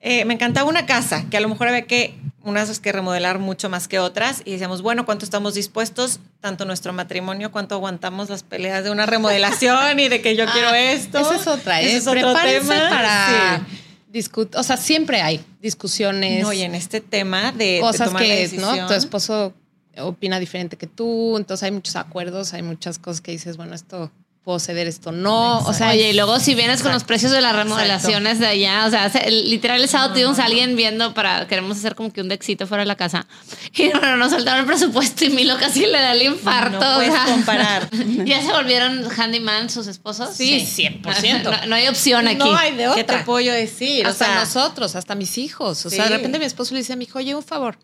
eh, 0.06 0.26
me 0.26 0.34
encantaba 0.34 0.70
una 0.70 0.86
casa, 0.86 1.24
que 1.30 1.38
a 1.38 1.40
lo 1.40 1.48
mejor 1.48 1.70
había 1.70 1.88
que, 1.88 2.14
unas 2.44 2.78
que 2.82 2.92
remodelar 2.92 3.40
mucho 3.40 3.70
más 3.70 3.88
que 3.88 4.00
otras, 4.00 4.42
y 4.44 4.52
decíamos, 4.52 4.82
bueno, 4.82 5.06
¿cuánto 5.06 5.24
estamos 5.24 5.54
dispuestos? 5.54 6.20
Tanto 6.42 6.66
nuestro 6.66 6.92
matrimonio, 6.92 7.54
cuánto 7.54 7.76
aguantamos 7.76 8.30
las 8.30 8.44
peleas 8.44 8.84
de 8.84 8.92
una 8.92 9.06
remodelación 9.06 9.98
y 10.02 10.10
de 10.10 10.22
que 10.22 10.36
yo 10.36 10.44
ah, 10.48 10.52
quiero 10.52 10.74
esto. 10.74 11.20
Esa 11.20 11.36
es 11.38 11.48
otra, 11.48 11.82
¿eh? 11.82 11.96
Es 11.96 12.06
otro 12.06 12.34
tema. 12.34 12.90
para 12.90 13.60
sí. 13.60 13.78
discutir, 14.10 14.60
o 14.60 14.64
sea, 14.64 14.76
siempre 14.76 15.22
hay 15.22 15.40
discusiones. 15.62 16.44
No, 16.44 16.52
y 16.52 16.64
en 16.64 16.76
este 16.76 17.00
tema 17.00 17.54
de 17.54 17.78
cosas 17.80 18.00
de 18.00 18.06
tomar 18.08 18.24
que, 18.24 18.52
¿no? 18.60 18.88
Tu 18.88 18.94
esposo 18.94 19.54
opina 20.00 20.38
diferente 20.38 20.76
que 20.76 20.88
tú, 20.88 21.38
entonces 21.38 21.64
hay 21.64 21.72
muchos 21.72 21.96
acuerdos, 21.96 22.54
hay 22.54 22.62
muchas 22.62 23.00
cosas 23.00 23.22
que 23.22 23.32
dices, 23.32 23.56
bueno, 23.56 23.74
esto 23.74 24.12
puedo 24.44 24.60
ceder 24.60 24.88
esto, 24.88 25.12
no. 25.12 25.54
Exacto. 25.54 25.72
O 25.72 25.74
sea, 25.74 25.90
oye, 25.92 26.10
y 26.10 26.14
luego 26.14 26.40
si 26.40 26.54
vienes 26.54 26.76
Exacto. 26.76 26.90
con 26.90 26.94
los 26.94 27.04
precios 27.04 27.32
de 27.32 27.42
las 27.42 27.56
remodelaciones 27.56 28.40
Exacto. 28.40 28.46
de 28.46 28.48
allá, 28.48 28.86
o 28.86 28.90
sea, 28.90 29.30
literal 29.30 29.82
el 29.82 29.88
sábado 29.88 30.14
tuvimos 30.14 30.38
a 30.40 30.46
alguien 30.46 30.76
viendo 30.76 31.14
para, 31.14 31.48
queremos 31.48 31.78
hacer 31.78 31.96
como 31.96 32.12
que 32.12 32.22
un 32.22 32.30
dexito 32.30 32.68
fuera 32.68 32.82
de 32.84 32.88
la 32.88 32.96
casa. 32.96 33.26
Y 33.76 33.90
bueno, 33.90 34.18
nos 34.18 34.32
soltaron 34.32 34.62
el 34.62 34.66
presupuesto 34.66 35.26
y 35.26 35.30
Milo 35.30 35.58
casi 35.58 35.82
le 35.82 35.94
da 35.94 36.14
el 36.14 36.22
infarto. 36.22 36.80
No 36.80 36.96
puedes 36.96 37.10
o 37.10 37.14
sea, 37.14 37.26
comparar. 37.26 37.90
¿Ya 38.26 38.42
se 38.42 38.52
volvieron 38.52 39.10
handyman 39.18 39.70
sus 39.70 39.88
esposos? 39.88 40.36
Sí, 40.36 40.60
sí 40.60 40.84
100%. 40.84 41.44
No, 41.44 41.66
no, 41.68 41.76
hay 41.76 41.88
opción 41.88 42.28
aquí. 42.28 42.38
No 42.38 42.56
hay 42.56 42.76
de 42.76 42.88
otra. 42.88 43.04
¿Qué 43.04 43.14
te 43.14 43.24
puedo 43.24 43.52
decir? 43.52 44.06
Hasta 44.06 44.26
o 44.26 44.28
sea, 44.28 44.40
nosotros, 44.40 44.96
hasta 44.96 45.16
mis 45.16 45.38
hijos. 45.38 45.86
O 45.86 45.90
sí. 45.90 45.96
sea, 45.96 46.06
de 46.06 46.18
repente 46.18 46.40
mi 46.40 46.46
esposo 46.46 46.74
le 46.74 46.82
dice 46.82 46.94
a 46.94 46.96
mi 46.96 47.06
hijo, 47.06 47.20
oye, 47.20 47.34
un 47.36 47.44
favor. 47.44 47.78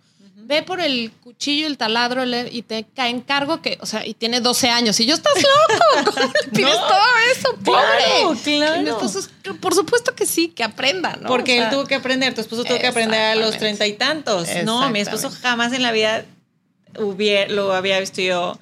Ve 0.49 0.63
por 0.63 0.81
el 0.81 1.11
cuchillo, 1.23 1.67
el 1.67 1.77
taladro 1.77 2.25
y 2.25 2.63
te 2.63 2.83
cae 2.95 3.11
encargo 3.11 3.61
que, 3.61 3.77
o 3.81 3.85
sea, 3.85 4.05
y 4.05 4.15
tiene 4.15 4.41
12 4.41 4.67
años. 4.69 4.99
Y 4.99 5.05
yo, 5.05 5.13
estás 5.13 5.33
loco. 5.35 6.11
¿Cómo 6.15 6.25
le 6.43 6.49
pides 6.51 6.73
No. 6.73 6.87
todo 6.87 6.99
eso, 7.31 7.55
pobre? 7.63 7.81
Claro, 8.43 8.83
claro. 8.83 8.89
Esposo 9.03 9.29
por 9.61 9.75
supuesto 9.75 10.15
que 10.15 10.25
sí, 10.25 10.47
que 10.49 10.63
aprenda, 10.63 11.17
¿no? 11.21 11.27
Porque 11.29 11.53
O 11.53 11.55
sea, 11.57 11.69
él 11.69 11.73
tuvo 11.75 11.85
que 11.85 11.95
aprender, 11.95 12.33
tu 12.33 12.41
esposo 12.41 12.63
tuvo 12.63 12.79
que 12.79 12.87
aprender 12.87 13.21
a 13.21 13.35
los 13.35 13.57
treinta 13.57 13.85
y 13.85 13.93
tantos. 13.93 14.47
No, 14.65 14.89
mi 14.89 14.99
esposo 14.99 15.29
jamás 15.29 15.71
en 15.71 15.83
la 15.83 15.91
vida 15.91 16.25
hubiera, 16.97 17.51
lo 17.53 17.71
había 17.73 17.99
visto 17.99 18.21
yo 18.21 18.57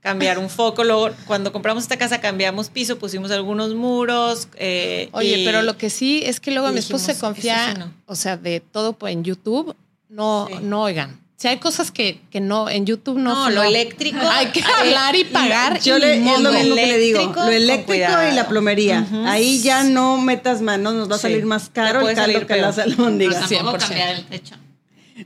cambiar 0.00 0.38
un 0.38 0.48
foco. 0.50 0.84
Luego, 0.84 1.10
cuando 1.26 1.52
compramos 1.52 1.82
esta 1.82 1.96
casa, 1.96 2.20
cambiamos 2.20 2.68
piso, 2.68 2.98
pusimos 2.98 3.30
algunos 3.32 3.74
muros. 3.74 4.48
eh, 4.56 5.08
Oye, 5.12 5.38
y- 5.38 5.44
pero 5.44 5.62
lo 5.62 5.76
que 5.76 5.90
sí 5.90 6.22
es 6.24 6.38
que 6.40 6.50
luego 6.52 6.70
mi 6.70 6.78
esposo 6.78 7.06
se 7.06 7.18
confía, 7.18 7.64
eso 7.64 7.72
sí 7.74 7.78
no. 7.80 7.92
o 8.06 8.14
sea, 8.14 8.36
de 8.36 8.60
todo 8.60 8.96
en 9.08 9.24
YouTube, 9.24 9.74
no, 10.08 10.46
Sí. 10.48 10.58
no 10.62 10.82
oigan. 10.82 11.23
Si 11.36 11.48
hay 11.48 11.58
cosas 11.58 11.90
que, 11.90 12.20
que 12.30 12.40
no, 12.40 12.68
en 12.70 12.86
YouTube 12.86 13.18
no. 13.18 13.34
No, 13.34 13.50
lo 13.50 13.62
eléctrico. 13.62 14.18
Hay 14.22 14.46
que 14.46 14.62
hablar 14.80 15.14
y 15.16 15.24
pagar. 15.24 15.80
Yo 15.80 15.96
y 15.98 16.00
le, 16.00 16.14
es 16.14 16.40
lo 16.40 16.52
mismo 16.52 16.76
que 16.76 16.86
le 16.86 16.98
digo. 16.98 17.18
Eléctrico, 17.20 17.46
Lo 17.46 17.50
eléctrico 17.52 18.12
y 18.30 18.34
la 18.34 18.48
plomería. 18.48 19.06
Ahí 19.26 19.60
ya 19.60 19.82
no 19.84 20.16
metas 20.16 20.62
manos, 20.62 20.94
nos 20.94 21.10
va 21.10 21.16
a 21.16 21.18
Sí. 21.18 21.22
salir 21.22 21.44
más 21.44 21.68
caro 21.70 22.08
el 22.08 22.14
caldo 22.14 22.46
que 22.46 22.56
las 22.56 22.78
albóndigas. 22.78 23.48
tampoco 23.50 23.78
100%. 23.78 23.78
cambiar 23.78 24.08
el 24.14 24.24
techo. 24.26 24.54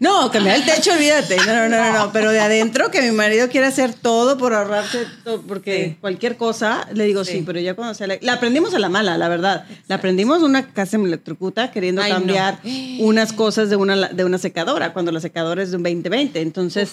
No, 0.01 0.31
cambiar 0.31 0.57
el 0.57 0.65
techo, 0.65 0.93
olvídate. 0.93 1.37
No, 1.39 1.47
no, 1.55 1.69
no, 1.69 1.77
no, 1.77 1.93
no. 2.07 2.13
Pero 2.13 2.31
de 2.31 2.41
adentro, 2.41 2.91
que 2.91 3.01
mi 3.03 3.11
marido 3.11 3.49
quiere 3.49 3.67
hacer 3.67 3.95
todo 3.95 4.37
por 4.37 4.53
ahorrarse, 4.55 5.07
todo, 5.25 5.41
porque 5.43 5.85
Sí. 5.91 5.97
cualquier 6.01 6.37
cosa, 6.37 6.87
le 6.93 7.05
digo 7.05 7.25
sí, 7.25 7.33
Sí. 7.39 7.43
pero 7.47 7.59
ya 7.59 7.75
cuando 7.75 7.95
se 7.95 8.07
la, 8.07 8.19
la 8.21 8.35
aprendimos 8.35 8.75
a 8.75 8.79
la 8.79 8.89
mala, 8.91 9.17
la 9.17 9.29
verdad. 9.29 9.65
La 9.89 9.95
aprendimos 9.97 10.39
en 10.39 10.45
una 10.45 10.73
casa 10.73 10.97
en 10.97 11.07
electrocuta 11.07 11.71
queriendo 11.71 12.03
Ay, 12.03 12.11
no. 12.13 12.19
cambiar 12.19 12.59
unas 13.01 13.33
cosas 13.33 13.71
de 13.71 13.77
una, 13.77 14.09
de 14.09 14.25
una 14.25 14.39
secadora, 14.39 14.93
cuando 14.93 15.11
la 15.11 15.21
secadora 15.21 15.63
es 15.63 15.71
de 15.71 15.77
un 15.79 15.83
2020. 15.83 16.41
Entonces, 16.41 16.91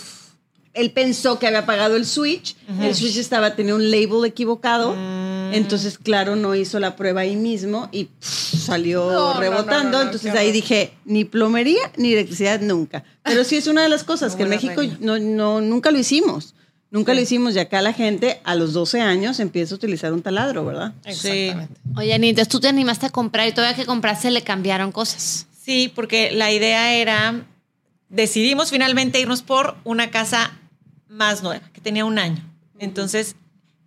él 0.76 0.92
pensó 0.92 1.40
que 1.40 1.48
había 1.48 1.60
apagado 1.60 1.96
el 1.96 2.06
switch, 2.06 2.56
el 2.82 2.94
switch 2.94 3.18
estaba, 3.18 3.56
tenía 3.56 3.74
un 3.76 3.90
label 3.90 4.26
equivocado. 4.26 4.94
Mm. 4.96 5.54
Entonces, 5.54 5.98
claro, 5.98 6.36
no 6.36 6.54
hizo 6.56 6.80
la 6.80 6.96
prueba 6.96 7.22
ahí 7.22 7.36
mismo 7.36 7.88
y 7.92 8.06
pff, 8.06 8.60
salió 8.66 9.10
No, 9.12 9.34
no, 9.36 9.40
rebotando. 9.40 9.84
no, 9.84 9.92
no, 9.92 9.98
no, 9.98 10.02
Entonces 10.04 10.32
ahí 10.34 10.48
horror. 10.48 10.54
dije, 10.54 10.94
ni 11.06 11.24
plomería 11.26 11.92
ni 11.98 12.14
electricidad 12.14 12.60
nunca. 12.62 13.04
Pero 13.24 13.44
sí 13.44 13.56
es 13.56 13.68
una 13.68 13.84
de 13.84 13.90
las 13.90 14.04
cosas 14.12 14.36
que 14.36 14.44
en 14.44 14.50
México 14.50 14.82
no, 15.00 15.18
no, 15.18 15.62
nunca 15.62 15.92
lo 15.92 15.98
hicimos. 16.00 16.54
Nunca 16.92 17.12
Sí. 17.12 17.18
lo 17.18 17.24
hicimos 17.24 17.56
y 17.56 17.60
acá 17.60 17.82
la 17.82 17.94
gente 17.94 18.40
a 18.44 18.56
los 18.56 18.74
12 18.74 19.02
años 19.02 19.40
empieza 19.40 19.74
a 19.76 19.78
utilizar 19.78 20.14
un 20.14 20.22
taladro, 20.22 20.64
¿verdad? 20.66 20.94
Exactamente. 21.04 21.74
Oye, 21.96 22.14
Ani, 22.14 22.30
entonces 22.30 22.48
tú 22.50 22.60
te 22.60 22.68
animaste 22.68 23.06
a 23.08 23.10
comprar 23.10 23.48
y 23.48 23.52
todavía 23.54 23.76
que 23.76 23.86
compraste 23.86 24.32
le 24.32 24.44
cambiaron 24.44 24.92
cosas. 24.92 25.48
Sí, 25.64 25.92
porque 25.94 26.32
la 26.32 26.52
idea 26.52 26.94
era, 26.96 27.44
decidimos 28.10 28.70
finalmente 28.70 29.20
irnos 29.20 29.42
por 29.42 29.76
una 29.84 30.10
casa 30.12 30.52
más 31.08 31.44
nueva, 31.44 31.68
que 31.74 31.82
tenía 31.82 32.06
un 32.06 32.20
año. 32.20 32.44
Entonces, 32.80 33.36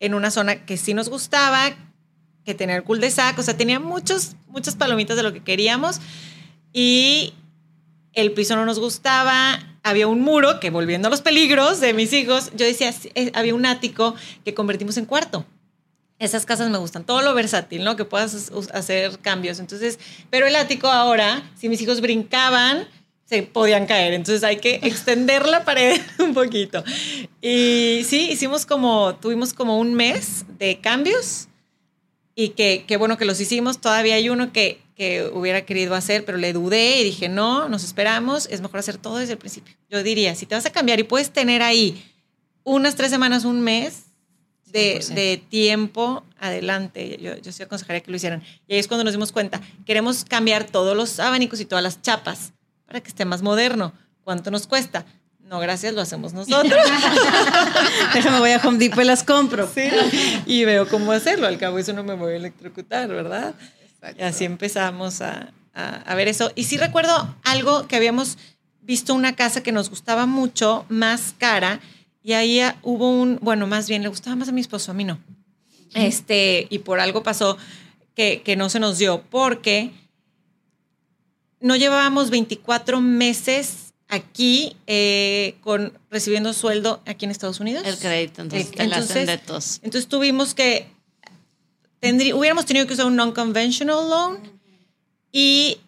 en 0.01 0.15
una 0.15 0.31
zona 0.31 0.65
que 0.65 0.77
sí 0.77 0.95
nos 0.95 1.09
gustaba, 1.09 1.77
que 2.45 2.55
tenía 2.55 2.77
el 2.77 2.85
cul 2.85 3.01
de 3.01 3.11
sac, 3.11 3.39
o 3.39 3.43
sea, 3.43 3.57
tenía 3.57 3.81
muchos, 3.81 4.37
muchas 4.47 4.77
palomitas 4.77 5.17
de 5.17 5.23
lo 5.23 5.33
que 5.33 5.43
queríamos. 5.43 6.01
Y 6.73 7.35
el 8.15 8.33
piso 8.33 8.57
no 8.57 8.65
nos 8.65 8.79
gustaba. 8.79 9.61
Había 9.83 10.07
un 10.07 10.21
muro 10.21 10.61
que, 10.61 10.71
volviendo 10.71 11.09
a 11.09 11.11
los 11.11 11.21
peligros 11.21 11.81
de 11.81 11.93
mis 11.93 12.13
hijos, 12.13 12.51
yo 12.55 12.67
decía, 12.67 12.93
eh, 13.15 13.31
había 13.35 13.55
un 13.55 13.67
ático 13.67 14.15
que 14.45 14.55
convertimos 14.55 14.97
en 14.97 15.05
cuarto. 15.05 15.45
Esas 16.19 16.47
casas 16.47 16.69
me 16.69 16.79
gustan, 16.79 17.05
todo 17.05 17.23
lo 17.23 17.33
versátil, 17.33 17.85
¿no? 17.85 17.95
Que 17.95 18.05
puedas 18.05 18.51
hacer 18.75 19.19
cambios. 19.21 19.61
Entonces, 19.61 20.01
pero 20.31 20.47
el 20.47 20.57
ático 20.57 20.89
ahora, 20.89 21.49
si 21.55 21.69
mis 21.69 21.81
hijos 21.81 22.01
brincaban, 22.01 22.89
se 23.29 23.43
podían 23.43 23.87
caer. 23.87 24.15
Entonces 24.15 24.43
hay 24.43 24.57
que 24.57 24.77
extender 24.83 25.47
la 25.47 25.65
pared 25.65 26.01
un 26.19 26.33
poquito. 26.33 26.83
Y 27.43 28.03
sí, 28.05 28.31
hicimos 28.31 28.65
como, 28.65 29.17
tuvimos 29.17 29.53
como 29.53 29.79
un 29.79 29.95
mes 29.95 30.47
de 30.59 30.81
cambios 30.81 31.49
y 32.35 32.51
que, 32.51 32.85
que 32.87 32.97
bueno 32.97 33.19
que 33.19 33.27
los 33.27 33.41
hicimos. 33.41 33.81
Todavía 33.81 34.15
hay 34.15 34.31
uno 34.31 34.53
que, 34.53 34.81
que 34.97 35.25
hubiera 35.33 35.67
querido 35.67 35.95
hacer, 35.95 36.25
pero 36.25 36.39
le 36.39 36.55
dudé 36.55 37.01
y 37.01 37.05
dije, 37.05 37.29
no, 37.29 37.69
nos 37.69 37.85
esperamos, 37.85 38.47
es 38.51 38.63
mejor 38.63 38.81
hacer 38.81 38.97
todo 38.97 39.19
desde 39.19 39.33
el 39.33 39.39
principio. 39.39 39.75
Yo 39.91 40.03
diría, 40.03 40.35
si 40.35 40.47
te 40.47 40.55
vas 40.55 40.65
a 40.65 40.71
cambiar 40.71 40.99
y 40.99 41.03
puedes 41.03 41.31
tener 41.31 41.63
ahí 41.63 42.03
unas 42.65 42.97
tres 42.97 43.11
semanas, 43.11 43.45
un 43.45 43.61
mes 43.61 44.05
de, 44.73 45.01
100%. 45.01 45.09
de 45.15 45.43
tiempo 45.51 46.25
adelante, 46.39 47.19
yo, 47.21 47.37
yo 47.37 47.53
sí 47.53 47.63
aconsejaría 47.63 48.01
que 48.01 48.11
lo 48.11 48.17
hicieran. 48.17 48.43
Y 48.67 48.75
ahí 48.75 48.79
es 48.79 48.89
cuando 48.89 49.05
nos 49.05 49.13
dimos 49.13 49.33
cuenta, 49.33 49.61
queremos 49.85 50.25
cambiar 50.25 50.65
todos 50.65 50.97
los 50.97 51.21
abanicos 51.21 51.61
y 51.61 51.67
todas 51.67 51.83
las 51.83 52.01
chapas 52.01 52.53
para 52.89 53.01
que 53.01 53.09
esté 53.09 53.25
más 53.25 53.43
moderno. 53.43 53.93
¿Cuánto 54.25 54.51
nos 54.51 54.67
cuesta? 54.67 55.07
No, 55.41 55.61
gracias, 55.61 55.95
lo 55.95 56.01
hacemos 56.01 56.33
nosotros. 56.33 56.73
Déjame, 58.15 58.41
voy 58.41 58.51
a 58.51 58.59
Home 58.65 58.79
Depot 58.79 59.03
y 59.03 59.07
las 59.07 59.23
compro. 59.23 59.69
Sí, 59.73 59.89
y 60.47 60.65
veo 60.65 60.89
cómo 60.89 61.13
hacerlo. 61.13 61.47
Al 61.47 61.59
cabo, 61.59 61.79
eso 61.79 61.93
no 61.93 62.03
me 62.03 62.15
voy 62.15 62.33
a 62.33 62.37
electrocutar, 62.37 63.09
¿verdad? 63.09 63.55
Y 64.19 64.23
así 64.23 64.45
empezamos 64.45 65.21
a, 65.21 65.53
a- 65.75 65.97
a 66.05 66.15
ver 66.17 66.27
eso. 66.29 66.51
Y 66.57 66.65
sí 66.65 66.77
recuerdo 66.77 67.37
algo 67.45 67.87
que 67.87 67.97
habíamos 67.97 68.39
visto 68.81 69.15
una 69.15 69.37
casa 69.37 69.63
que 69.63 69.71
nos 69.73 69.91
gustaba 69.91 70.27
mucho, 70.27 70.85
más 70.89 71.35
cara, 71.39 71.81
y 72.23 72.33
ahí 72.33 72.61
ah, 72.61 72.77
hubo 72.83 73.11
un, 73.11 73.39
bueno, 73.43 73.67
más 73.67 73.89
bien 73.89 74.03
le 74.03 74.09
gustaba 74.09 74.35
más 74.37 74.49
a 74.49 74.53
mi 74.53 74.61
esposo, 74.63 74.91
a 74.91 74.95
mí 74.95 75.05
no. 75.05 75.19
Este, 75.95 76.67
y 76.71 76.81
por 76.81 77.01
algo 77.01 77.23
pasó 77.23 77.57
que, 78.15 78.43
que 78.45 78.57
no 78.57 78.69
se 78.69 78.81
nos 78.81 78.99
dio, 78.99 79.23
porque 79.31 79.93
no 81.61 81.77
llevábamos 81.77 82.31
24 82.31 83.01
meses 83.01 83.93
aquí 84.09 84.77
eh, 84.87 85.57
con 85.61 85.93
recibiendo 86.11 86.53
sueldo 86.53 87.03
aquí 87.07 87.25
en 87.27 87.31
Estados 87.31 87.61
Unidos. 87.61 87.85
El 87.87 87.99
crédito, 87.99 88.43
entonces 88.43 88.71
Eh, 88.73 88.87
la 88.87 88.97
hacen 88.97 89.19
entonces- 89.29 89.47
tos. 89.47 89.81
Entonces 89.83 90.09
tuvimos 90.09 90.55
que, 90.55 90.87
tendrí- 92.01 92.33
hubiéramos 92.33 92.65
tenido 92.67 92.87
que 92.87 92.95
usar 92.95 93.07
un 93.07 93.17
non-conventional 93.17 94.09
loan 94.09 94.39
y 95.33 95.79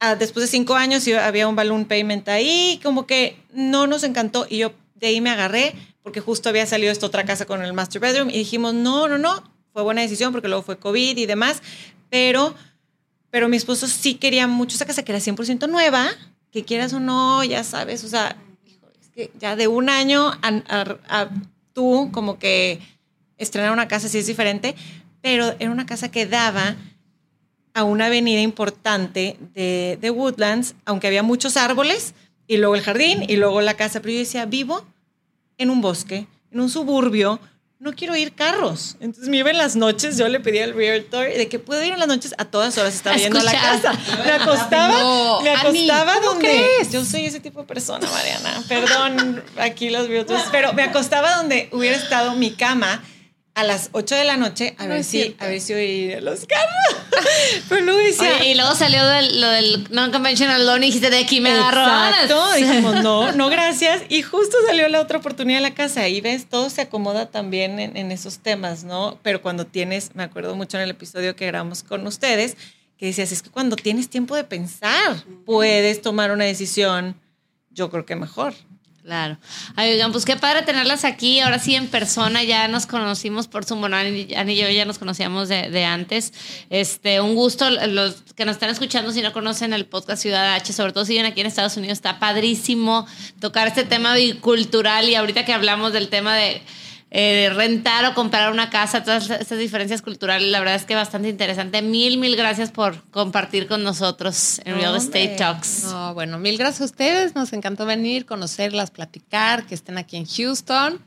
ah, 0.00 0.14
después 0.16 0.42
de 0.44 0.48
cinco 0.50 0.74
años 0.74 1.06
había 1.08 1.46
un 1.48 1.56
balloon 1.56 1.84
payment 1.84 2.28
ahí, 2.28 2.80
como 2.82 3.06
que 3.06 3.36
no 3.52 3.86
nos 3.86 4.02
encantó 4.04 4.46
y 4.48 4.58
yo 4.58 4.72
de 4.96 5.08
ahí 5.08 5.20
me 5.20 5.30
agarré 5.30 5.74
porque 6.02 6.20
justo 6.20 6.48
había 6.48 6.66
salido 6.66 6.90
esta 6.90 7.06
otra 7.06 7.24
casa 7.24 7.44
con 7.44 7.62
el 7.62 7.72
master 7.74 8.00
bedroom 8.00 8.30
y 8.30 8.38
dijimos, 8.38 8.74
no, 8.74 9.08
no, 9.08 9.18
no, 9.18 9.42
fue 9.72 9.82
buena 9.82 10.00
decisión 10.00 10.32
porque 10.32 10.48
luego 10.48 10.62
fue 10.62 10.78
COVID 10.78 11.16
y 11.18 11.26
demás, 11.26 11.62
pero, 12.10 12.54
pero 13.30 13.48
mi 13.48 13.56
esposo 13.56 13.86
sí 13.86 14.14
quería 14.14 14.46
mucho 14.46 14.76
esa 14.76 14.86
casa 14.86 15.02
que 15.02 15.12
era 15.12 15.20
100% 15.20 15.68
nueva, 15.68 16.06
que 16.50 16.64
quieras 16.64 16.92
o 16.92 17.00
no, 17.00 17.44
ya 17.44 17.62
sabes, 17.64 18.04
o 18.04 18.08
sea, 18.08 18.36
ya 19.38 19.56
de 19.56 19.66
un 19.68 19.88
año 19.90 20.28
a, 20.42 20.48
a- 20.68 20.96
a 21.08 21.28
tú 21.72 22.10
como 22.12 22.38
que 22.38 22.80
estrenar 23.36 23.72
una 23.72 23.88
casa 23.88 24.08
sí 24.08 24.18
es 24.18 24.26
diferente, 24.26 24.74
pero 25.20 25.54
era 25.58 25.70
una 25.70 25.86
casa 25.86 26.10
que 26.10 26.26
daba 26.26 26.76
a 27.74 27.84
una 27.84 28.06
avenida 28.06 28.40
importante 28.40 29.36
de, 29.54 29.98
de 30.00 30.10
Woodlands, 30.10 30.74
aunque 30.84 31.06
había 31.06 31.22
muchos 31.22 31.56
árboles, 31.56 32.14
y 32.46 32.56
luego 32.56 32.74
el 32.74 32.82
jardín, 32.82 33.24
y 33.28 33.36
luego 33.36 33.60
la 33.60 33.74
casa, 33.74 34.00
pero 34.00 34.12
yo 34.14 34.18
decía, 34.20 34.46
vivo 34.46 34.84
en 35.58 35.70
un 35.70 35.80
bosque, 35.80 36.26
en 36.50 36.60
un 36.60 36.70
suburbio, 36.70 37.40
no 37.80 37.94
quiero 37.94 38.16
ir 38.16 38.34
carros. 38.34 38.96
Entonces 39.00 39.28
me 39.28 39.36
iba 39.38 39.50
en 39.50 39.58
las 39.58 39.76
noches, 39.76 40.16
yo 40.18 40.28
le 40.28 40.40
pedí 40.40 40.58
al 40.58 40.74
realtor 40.74 41.28
de 41.32 41.48
que 41.48 41.58
puedo 41.58 41.82
ir 41.84 41.92
en 41.92 41.98
las 41.98 42.08
noches 42.08 42.34
a 42.38 42.44
todas 42.44 42.76
horas, 42.76 42.94
estaba 42.94 43.16
a 43.16 43.18
la 43.28 43.52
casa. 43.52 43.92
Me 44.24 44.32
acostaba, 44.32 44.98
No, 45.00 45.40
me 45.42 45.50
acostaba 45.50 46.14
¿cómo 46.14 46.26
donde... 46.32 46.48
crees? 46.48 46.90
Yo 46.92 47.04
soy 47.04 47.26
ese 47.26 47.40
tipo 47.40 47.60
de 47.60 47.66
persona, 47.66 48.08
Mariana. 48.10 48.62
Perdón, 48.68 49.44
aquí 49.58 49.90
los 49.90 50.08
realtors, 50.08 50.44
pero 50.50 50.72
me 50.72 50.82
acostaba 50.82 51.36
donde 51.36 51.68
hubiera 51.72 51.96
estado 51.96 52.34
mi 52.34 52.50
cama 52.50 53.02
a 53.60 53.64
las 53.64 53.90
8 53.92 54.14
de 54.14 54.24
la 54.24 54.36
noche 54.36 54.74
a 54.78 54.84
No 54.84 54.90
ver 54.94 55.04
si 55.04 55.22
cierto. 55.22 55.44
a 55.44 55.48
ver 55.48 55.60
si 55.60 55.72
oía 55.74 56.20
los 56.20 56.46
carros. 56.46 57.04
Pero 57.68 57.84
luego 57.84 57.98
decía, 58.00 58.34
Oye, 58.40 58.50
y 58.50 58.54
luego 58.54 58.74
salió 58.74 59.04
del- 59.06 59.40
lo 59.40 59.48
del 59.48 59.86
non-conventional 59.90 60.64
loan 60.64 60.82
y 60.84 60.86
dijiste, 60.86 61.10
de 61.10 61.18
aquí 61.18 61.40
me 61.40 61.50
agarro. 61.50 61.80
Exacto, 61.82 62.54
dijimos, 62.54 63.02
no, 63.02 63.32
no, 63.36 63.48
gracias. 63.48 64.02
Y 64.08 64.22
justo 64.22 64.56
salió 64.66 64.88
la 64.88 65.00
otra 65.00 65.18
oportunidad 65.18 65.58
de 65.58 65.62
la 65.62 65.74
casa. 65.74 66.06
Y 66.08 66.20
ves, 66.20 66.48
todo 66.48 66.70
se 66.70 66.82
acomoda 66.82 67.26
también 67.26 67.78
en, 67.80 67.96
en 67.96 68.12
esos 68.12 68.38
temas, 68.38 68.84
¿no? 68.84 69.18
Pero 69.22 69.42
cuando 69.42 69.66
tienes, 69.66 70.14
me 70.14 70.22
acuerdo 70.22 70.54
mucho 70.54 70.76
en 70.76 70.84
el 70.84 70.90
episodio 70.90 71.34
que 71.34 71.46
grabamos 71.46 71.82
con 71.82 72.06
ustedes, 72.06 72.56
que 72.96 73.06
decías, 73.06 73.32
es 73.32 73.42
que 73.42 73.50
cuando 73.50 73.76
tienes 73.76 74.08
tiempo 74.08 74.36
de 74.36 74.44
pensar, 74.44 75.24
puedes 75.44 76.00
tomar 76.02 76.30
una 76.30 76.44
decisión, 76.44 77.14
yo 77.70 77.90
creo 77.90 78.04
que 78.06 78.16
mejor. 78.16 78.54
Claro. 79.02 79.38
Ay, 79.74 79.92
oigan, 79.92 80.12
pues 80.12 80.26
qué 80.26 80.36
padre 80.36 80.62
tenerlas 80.62 81.04
aquí. 81.04 81.40
Ahora 81.40 81.58
sí 81.58 81.74
en 81.74 81.86
persona 81.86 82.42
ya 82.42 82.68
nos 82.68 82.86
conocimos 82.86 83.48
por 83.48 83.64
Zoom. 83.64 83.80
Bueno, 83.80 83.96
Ani 83.96 84.26
y 84.30 84.56
yo 84.56 84.68
ya 84.68 84.84
nos 84.84 84.98
conocíamos 84.98 85.48
de, 85.48 85.84
antes. 85.84 86.34
Este, 86.68 87.20
un 87.20 87.34
gusto. 87.34 87.70
Los 87.70 88.16
que 88.36 88.44
nos 88.44 88.56
están 88.56 88.68
escuchando, 88.68 89.10
si 89.12 89.22
no 89.22 89.32
conocen 89.32 89.72
el 89.72 89.86
podcast 89.86 90.20
Ciudad 90.20 90.54
H, 90.54 90.74
sobre 90.74 90.92
todo 90.92 91.06
si 91.06 91.12
viven 91.12 91.24
aquí 91.24 91.40
en 91.40 91.46
Estados 91.46 91.76
Unidos, 91.78 91.96
está 91.96 92.18
padrísimo 92.18 93.06
tocar 93.40 93.68
este 93.68 93.84
tema 93.84 94.14
bicultural. 94.14 95.08
Y 95.08 95.14
ahorita 95.14 95.46
que 95.46 95.54
hablamos 95.54 95.94
del 95.94 96.08
tema 96.08 96.36
de 96.36 96.60
eh, 97.10 97.50
rentar 97.54 98.04
o 98.06 98.14
comprar 98.14 98.52
una 98.52 98.70
casa, 98.70 99.02
todas 99.02 99.30
estas 99.30 99.58
diferencias 99.58 100.02
culturales. 100.02 100.48
La 100.48 100.58
verdad 100.58 100.74
es 100.74 100.84
que 100.84 100.94
bastante 100.94 101.28
interesante. 101.28 101.82
Mil, 101.82 102.18
mil 102.18 102.36
gracias 102.36 102.70
por 102.70 103.02
compartir 103.10 103.66
con 103.66 103.82
nosotros 103.82 104.60
en 104.64 104.74
Real 104.76 104.96
Estate 104.96 105.36
Talks. 105.38 105.84
No, 105.84 106.14
bueno, 106.14 106.38
mil 106.38 106.58
gracias 106.58 106.82
a 106.82 106.84
ustedes. 106.84 107.34
Nos 107.34 107.52
encantó 107.52 107.86
venir, 107.86 108.26
conocerlas, 108.26 108.90
platicar, 108.90 109.66
que 109.66 109.74
estén 109.74 109.98
aquí 109.98 110.16
en 110.16 110.26
Houston 110.26 111.00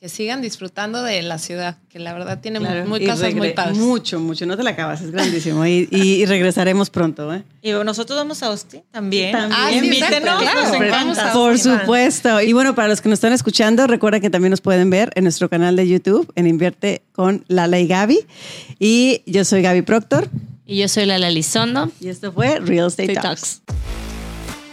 que 0.00 0.08
sigan 0.08 0.40
disfrutando 0.40 1.02
de 1.02 1.20
la 1.20 1.36
ciudad, 1.38 1.76
que 1.90 1.98
la 1.98 2.14
verdad 2.14 2.40
tiene 2.40 2.58
Claro, 2.58 2.86
muy 2.86 3.02
y 3.02 3.06
cosas 3.06 3.34
muy 3.34 3.50
padres. 3.52 3.76
Mucho, 3.76 4.18
mucho. 4.18 4.46
No 4.46 4.56
te 4.56 4.62
la 4.62 4.70
acabas, 4.70 5.02
es 5.02 5.10
grandísimo. 5.10 5.66
Y, 5.66 5.88
y- 5.90 6.22
y 6.22 6.24
regresaremos 6.24 6.88
pronto, 6.88 7.32
¿eh? 7.34 7.42
Y 7.60 7.72
nosotros 7.72 8.18
vamos 8.18 8.42
a 8.42 8.46
Austin 8.46 8.82
también. 8.90 9.32
También. 9.32 9.60
Ah, 9.60 9.68
sí, 9.70 9.76
Invítenos, 9.76 10.40
claro. 10.40 10.60
nos 10.62 10.72
encanta. 10.74 10.90
Vamos 10.90 11.18
a 11.18 11.32
Por 11.34 11.58
supuesto. 11.58 12.40
Y 12.40 12.54
bueno, 12.54 12.74
para 12.74 12.88
los 12.88 13.02
que 13.02 13.10
nos 13.10 13.18
están 13.18 13.34
escuchando, 13.34 13.86
recuerda 13.86 14.20
que 14.20 14.30
también 14.30 14.50
nos 14.52 14.62
pueden 14.62 14.88
ver 14.88 15.10
en 15.16 15.24
nuestro 15.24 15.50
canal 15.50 15.76
de 15.76 15.86
YouTube, 15.86 16.32
en 16.34 16.46
Invierte 16.46 17.02
con 17.12 17.44
Lala 17.48 17.78
y 17.78 17.86
Gaby. 17.86 18.20
Y 18.78 19.20
yo 19.26 19.44
soy 19.44 19.60
Gaby 19.60 19.82
Proctor. 19.82 20.30
Y 20.64 20.78
yo 20.78 20.88
soy 20.88 21.04
Lala 21.04 21.28
Lizondo. 21.28 21.90
Y 22.00 22.08
esto 22.08 22.32
fue 22.32 22.58
Real 22.60 22.86
Estate 22.86 23.12
Estate 23.12 23.20
Talks. 23.28 23.60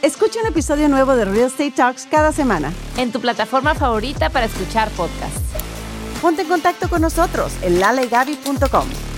Escucha 0.07 0.39
un 0.39 0.47
episodio 0.47 0.87
nuevo 0.87 1.17
de 1.17 1.25
Real 1.25 1.47
Estate 1.47 1.71
Talks 1.71 2.07
cada 2.09 2.31
semana. 2.31 2.71
En 2.95 3.11
tu 3.11 3.19
plataforma 3.19 3.75
favorita 3.75 4.29
para 4.29 4.45
escuchar 4.45 4.89
podcasts. 4.91 5.41
Ponte 6.21 6.43
en 6.43 6.47
contacto 6.47 6.87
con 6.87 7.01
nosotros 7.01 7.51
en 7.61 7.81
lalaيgaby.com. 7.81 9.16